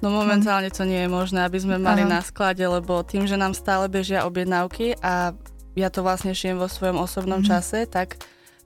No 0.00 0.08
momentálne 0.08 0.72
to 0.72 0.88
nie 0.88 1.04
je 1.04 1.10
možné, 1.12 1.44
aby 1.44 1.60
sme 1.60 1.76
mali 1.76 2.08
Aha. 2.08 2.18
na 2.18 2.20
sklade, 2.24 2.64
lebo 2.64 3.04
tým, 3.04 3.28
že 3.28 3.36
nám 3.36 3.52
stále 3.52 3.84
bežia 3.84 4.24
objednávky 4.24 4.96
a 5.04 5.36
ja 5.76 5.88
to 5.92 6.00
vlastne 6.00 6.32
šijem 6.32 6.56
vo 6.56 6.72
svojom 6.72 6.98
osobnom 6.98 7.44
mm-hmm. 7.44 7.52
čase, 7.52 7.84
tak 7.84 8.16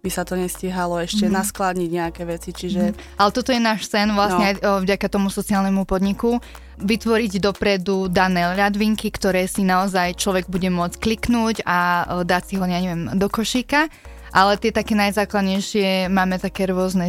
by 0.05 0.11
sa 0.13 0.23
to 0.23 0.39
nestíhalo 0.39 1.01
ešte 1.03 1.27
mm-hmm. 1.27 1.39
naskladniť 1.43 1.91
nejaké 1.91 2.23
veci, 2.23 2.55
čiže... 2.55 2.93
Mm-hmm. 2.93 3.19
Ale 3.19 3.31
toto 3.35 3.51
je 3.51 3.61
náš 3.61 3.91
sen 3.91 4.15
vlastne 4.15 4.47
no. 4.47 4.79
aj 4.79 4.87
vďaka 4.87 5.07
tomu 5.11 5.29
sociálnemu 5.29 5.83
podniku, 5.83 6.39
vytvoriť 6.79 7.43
dopredu 7.43 8.07
dané 8.07 8.55
ľadvinky, 8.55 9.11
ktoré 9.11 9.51
si 9.51 9.67
naozaj 9.67 10.15
človek 10.15 10.47
bude 10.47 10.71
môcť 10.71 10.97
kliknúť 11.03 11.67
a 11.67 12.07
dať 12.23 12.43
si 12.47 12.55
ho, 12.61 12.65
ja 12.67 12.79
neviem, 12.79 13.17
do 13.19 13.27
košíka. 13.27 13.91
Ale 14.35 14.59
tie 14.59 14.75
také 14.75 14.99
najzákladnejšie 14.99 16.11
máme 16.11 16.43
také 16.43 16.67
rôzne 16.67 17.07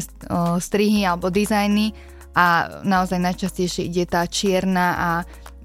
strihy 0.61 1.09
alebo 1.09 1.33
dizajny, 1.33 1.97
a 2.35 2.67
naozaj 2.83 3.15
najčastejšie 3.15 3.88
ide 3.88 4.03
tá 4.05 4.27
čierna 4.27 4.88
a 4.99 5.09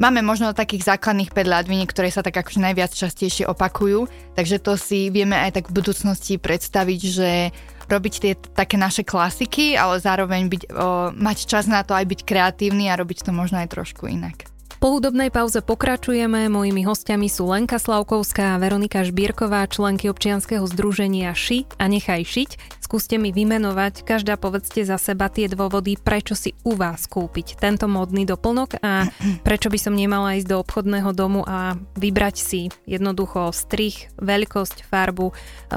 Máme 0.00 0.24
možno 0.24 0.56
takých 0.56 0.96
základných 0.96 1.28
5 1.28 1.44
ľadviniek, 1.44 1.84
ktoré 1.84 2.08
sa 2.08 2.24
tak 2.24 2.40
akože 2.40 2.56
najviac 2.56 2.88
častejšie 2.88 3.44
opakujú, 3.44 4.08
takže 4.32 4.56
to 4.56 4.72
si 4.80 5.12
vieme 5.12 5.36
aj 5.36 5.60
tak 5.60 5.68
v 5.68 5.76
budúcnosti 5.76 6.40
predstaviť, 6.40 7.00
že 7.04 7.52
robiť 7.84 8.14
tie 8.16 8.32
také 8.32 8.80
naše 8.80 9.04
klasiky, 9.04 9.76
ale 9.76 10.00
zároveň 10.00 10.48
byť, 10.48 10.62
o, 10.72 11.12
mať 11.12 11.44
čas 11.44 11.68
na 11.68 11.84
to 11.84 11.92
aj 11.92 12.08
byť 12.08 12.20
kreatívny 12.24 12.88
a 12.88 12.96
robiť 12.96 13.28
to 13.28 13.36
možno 13.36 13.60
aj 13.60 13.76
trošku 13.76 14.08
inak. 14.08 14.48
Po 14.80 14.96
hudobnej 14.96 15.28
pauze 15.28 15.60
pokračujeme. 15.60 16.48
Mojimi 16.48 16.88
hostiami 16.88 17.28
sú 17.28 17.44
Lenka 17.44 17.76
Slavkovská 17.76 18.56
a 18.56 18.60
Veronika 18.64 19.04
Žbírková, 19.04 19.68
členky 19.68 20.08
občianskeho 20.08 20.64
združenia 20.64 21.36
Ši 21.36 21.68
a 21.76 21.84
Nechaj 21.84 22.24
šiť. 22.24 22.50
Skúste 22.80 23.20
mi 23.20 23.28
vymenovať, 23.28 24.08
každá 24.08 24.40
povedzte 24.40 24.88
za 24.88 24.96
seba 24.96 25.28
tie 25.28 25.52
dôvody, 25.52 26.00
prečo 26.00 26.32
si 26.32 26.56
u 26.64 26.80
vás 26.80 27.04
kúpiť 27.04 27.60
tento 27.60 27.92
modný 27.92 28.24
doplnok 28.24 28.80
a 28.80 29.04
prečo 29.46 29.68
by 29.68 29.76
som 29.76 29.92
nemala 29.92 30.40
ísť 30.40 30.48
do 30.48 30.56
obchodného 30.64 31.12
domu 31.12 31.44
a 31.44 31.76
vybrať 32.00 32.40
si 32.40 32.72
jednoducho 32.88 33.52
strich, 33.52 34.08
veľkosť, 34.16 34.88
farbu 34.88 35.28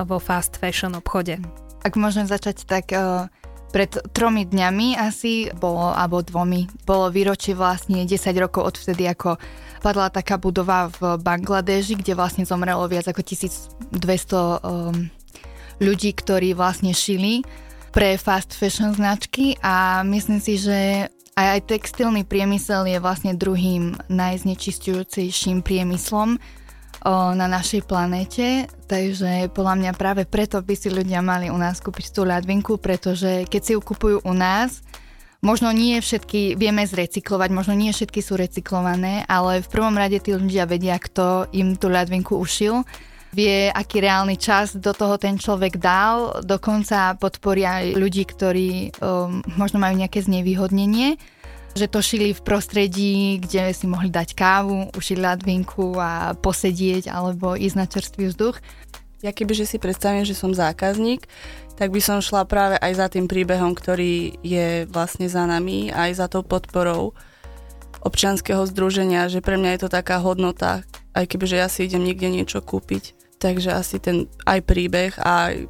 vo 0.08 0.18
fast 0.24 0.56
fashion 0.56 0.96
obchode. 0.96 1.44
Ak 1.84 2.00
môžem 2.00 2.24
začať, 2.24 2.64
tak 2.64 2.96
uh 2.96 3.28
pred 3.74 3.90
tromi 4.14 4.46
dňami 4.46 4.94
asi, 5.02 5.50
bolo, 5.58 5.90
alebo 5.90 6.22
dvomi, 6.22 6.70
bolo 6.86 7.10
výročie 7.10 7.58
vlastne 7.58 8.06
10 8.06 8.22
rokov 8.38 8.78
odvtedy, 8.78 9.10
ako 9.10 9.42
padla 9.82 10.14
taká 10.14 10.38
budova 10.38 10.94
v 10.94 11.18
Bangladeži, 11.18 11.98
kde 11.98 12.14
vlastne 12.14 12.46
zomrelo 12.46 12.86
viac 12.86 13.10
ako 13.10 13.26
1200 13.26 13.90
um, 14.62 15.10
ľudí, 15.82 16.14
ktorí 16.14 16.54
vlastne 16.54 16.94
šili 16.94 17.42
pre 17.90 18.16
fast 18.22 18.54
fashion 18.54 18.94
značky. 18.94 19.58
A 19.66 20.06
myslím 20.06 20.38
si, 20.38 20.62
že 20.62 21.10
aj, 21.34 21.48
aj 21.58 21.62
textilný 21.66 22.24
priemysel 22.24 22.86
je 22.86 23.02
vlastne 23.02 23.34
druhým 23.34 23.98
najznečistujúcejším 24.08 25.66
priemyslom, 25.66 26.38
na 27.12 27.48
našej 27.52 27.84
planéte, 27.84 28.72
takže 28.88 29.52
podľa 29.52 29.76
mňa 29.76 29.92
práve 30.00 30.24
preto 30.24 30.64
by 30.64 30.72
si 30.72 30.88
ľudia 30.88 31.20
mali 31.20 31.52
u 31.52 31.58
nás 31.60 31.84
kúpiť 31.84 32.16
tú 32.16 32.24
ľadvinku, 32.24 32.80
pretože 32.80 33.44
keď 33.52 33.62
si 33.62 33.72
ju 33.76 33.82
kupujú 33.84 34.24
u 34.24 34.34
nás, 34.34 34.80
možno 35.44 35.76
nie 35.76 36.00
všetky 36.00 36.56
vieme 36.56 36.88
zrecyklovať, 36.88 37.50
možno 37.52 37.76
nie 37.76 37.92
všetky 37.92 38.24
sú 38.24 38.40
recyklované, 38.40 39.28
ale 39.28 39.60
v 39.60 39.68
prvom 39.68 39.94
rade 40.00 40.24
tí 40.24 40.32
ľudia 40.32 40.64
vedia, 40.64 40.96
kto 40.96 41.52
im 41.52 41.76
tú 41.76 41.92
ľadvinku 41.92 42.40
ušil 42.40 42.88
vie, 43.34 43.68
aký 43.74 44.00
reálny 44.00 44.38
čas 44.38 44.78
do 44.78 44.94
toho 44.94 45.18
ten 45.18 45.36
človek 45.42 45.82
dal, 45.82 46.40
dokonca 46.46 47.18
podporia 47.18 47.82
aj 47.82 47.98
ľudí, 47.98 48.24
ktorí 48.30 48.94
um, 49.02 49.42
možno 49.58 49.82
majú 49.82 49.98
nejaké 49.98 50.22
znevýhodnenie 50.22 51.18
že 51.74 51.90
to 51.90 52.06
šili 52.06 52.38
v 52.38 52.46
prostredí, 52.46 53.42
kde 53.42 53.74
si 53.74 53.90
mohli 53.90 54.14
dať 54.14 54.38
kávu, 54.38 54.94
ušiť 54.94 55.18
ladvinku 55.18 55.98
a 55.98 56.38
posedieť 56.38 57.10
alebo 57.10 57.58
ísť 57.58 57.78
na 57.78 57.86
čerstvý 57.90 58.30
vzduch. 58.30 58.62
Ja 59.26 59.34
kebyže 59.34 59.66
si 59.66 59.78
predstavím, 59.82 60.28
že 60.28 60.38
som 60.38 60.54
zákazník, 60.54 61.26
tak 61.74 61.90
by 61.90 62.02
som 62.04 62.22
šla 62.22 62.46
práve 62.46 62.78
aj 62.78 62.94
za 62.94 63.08
tým 63.10 63.26
príbehom, 63.26 63.74
ktorý 63.74 64.38
je 64.46 64.86
vlastne 64.92 65.26
za 65.26 65.50
nami, 65.50 65.90
aj 65.90 66.12
za 66.22 66.28
tou 66.30 66.46
podporou 66.46 67.18
občianského 68.04 68.68
združenia, 68.68 69.32
že 69.32 69.40
pre 69.40 69.56
mňa 69.56 69.70
je 69.74 69.82
to 69.88 69.90
taká 69.90 70.20
hodnota, 70.20 70.84
aj 71.16 71.26
kebyže 71.26 71.58
ja 71.58 71.72
si 71.72 71.88
idem 71.88 72.04
niekde 72.04 72.30
niečo 72.30 72.60
kúpiť. 72.60 73.16
Takže 73.40 73.74
asi 73.74 73.98
ten 73.98 74.28
aj 74.44 74.60
príbeh, 74.68 75.16
aj, 75.20 75.68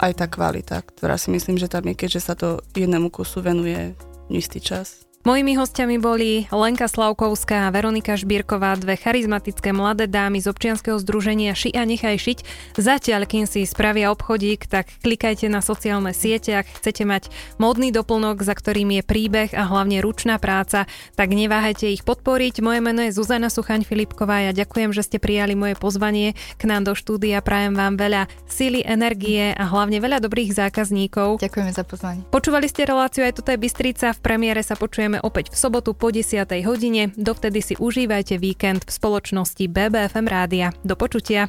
aj 0.00 0.12
tá 0.16 0.26
kvalita, 0.26 0.80
ktorá 0.80 1.20
si 1.20 1.28
myslím, 1.30 1.60
že 1.60 1.70
tam 1.70 1.84
je, 1.86 1.94
keďže 1.94 2.20
sa 2.20 2.34
to 2.34 2.64
jednému 2.72 3.12
kusu 3.12 3.44
venuje 3.44 3.92
istý 4.32 4.64
čas. 4.64 5.03
Mojimi 5.24 5.56
hostiami 5.56 5.96
boli 5.96 6.44
Lenka 6.52 6.84
Slavkovská 6.84 7.64
a 7.64 7.72
Veronika 7.72 8.12
Šbírková, 8.12 8.76
dve 8.76 9.00
charizmatické 9.00 9.72
mladé 9.72 10.04
dámy 10.04 10.36
z 10.36 10.52
občianskeho 10.52 11.00
združenia 11.00 11.56
Ši 11.56 11.72
a 11.72 11.88
nechaj 11.88 12.20
šiť. 12.20 12.38
Zatiaľ, 12.76 13.24
kým 13.24 13.48
si 13.48 13.64
spravia 13.64 14.12
obchodík, 14.12 14.68
tak 14.68 14.92
klikajte 15.00 15.48
na 15.48 15.64
sociálne 15.64 16.12
siete, 16.12 16.52
ak 16.52 16.76
chcete 16.76 17.08
mať 17.08 17.32
módny 17.56 17.88
doplnok, 17.88 18.44
za 18.44 18.52
ktorým 18.52 19.00
je 19.00 19.00
príbeh 19.00 19.48
a 19.56 19.64
hlavne 19.64 20.04
ručná 20.04 20.36
práca, 20.36 20.84
tak 21.16 21.32
neváhajte 21.32 21.88
ich 21.88 22.04
podporiť. 22.04 22.60
Moje 22.60 22.84
meno 22.84 23.00
je 23.08 23.16
Zuzana 23.16 23.48
Suchaň 23.48 23.88
Filipková. 23.88 24.44
Ja 24.44 24.52
ďakujem, 24.52 24.92
že 24.92 25.08
ste 25.08 25.16
prijali 25.16 25.56
moje 25.56 25.72
pozvanie 25.80 26.36
k 26.60 26.68
nám 26.68 26.84
do 26.84 26.92
štúdia. 26.92 27.40
Prajem 27.40 27.72
vám 27.72 27.96
veľa 27.96 28.28
síly, 28.44 28.84
energie 28.84 29.56
a 29.56 29.72
hlavne 29.72 30.04
veľa 30.04 30.20
dobrých 30.20 30.52
zákazníkov. 30.52 31.40
Ďakujeme 31.40 31.72
za 31.72 31.80
pozvanie. 31.88 32.28
Počúvali 32.28 32.68
ste 32.68 32.84
reláciu 32.84 33.24
aj 33.24 33.40
toto 33.40 33.48
je 33.48 33.56
Bystrica. 33.56 34.12
V 34.12 34.20
premiére 34.20 34.60
sa 34.60 34.76
počujeme 34.76 35.13
počujeme 35.14 35.30
opäť 35.30 35.54
v 35.54 35.56
sobotu 35.56 35.90
po 35.94 36.10
10. 36.10 36.42
hodine. 36.66 37.14
Dovtedy 37.14 37.62
si 37.62 37.74
užívajte 37.78 38.34
víkend 38.42 38.82
v 38.82 38.90
spoločnosti 38.90 39.62
BBFM 39.70 40.26
rádia. 40.26 40.74
Do 40.82 40.98
počutia. 40.98 41.46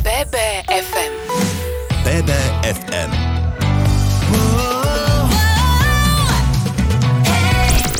BBFM. 0.00 1.12
BBFM. 2.08 3.10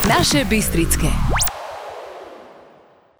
Naše 0.08 0.48
Bystrické. 0.48 1.51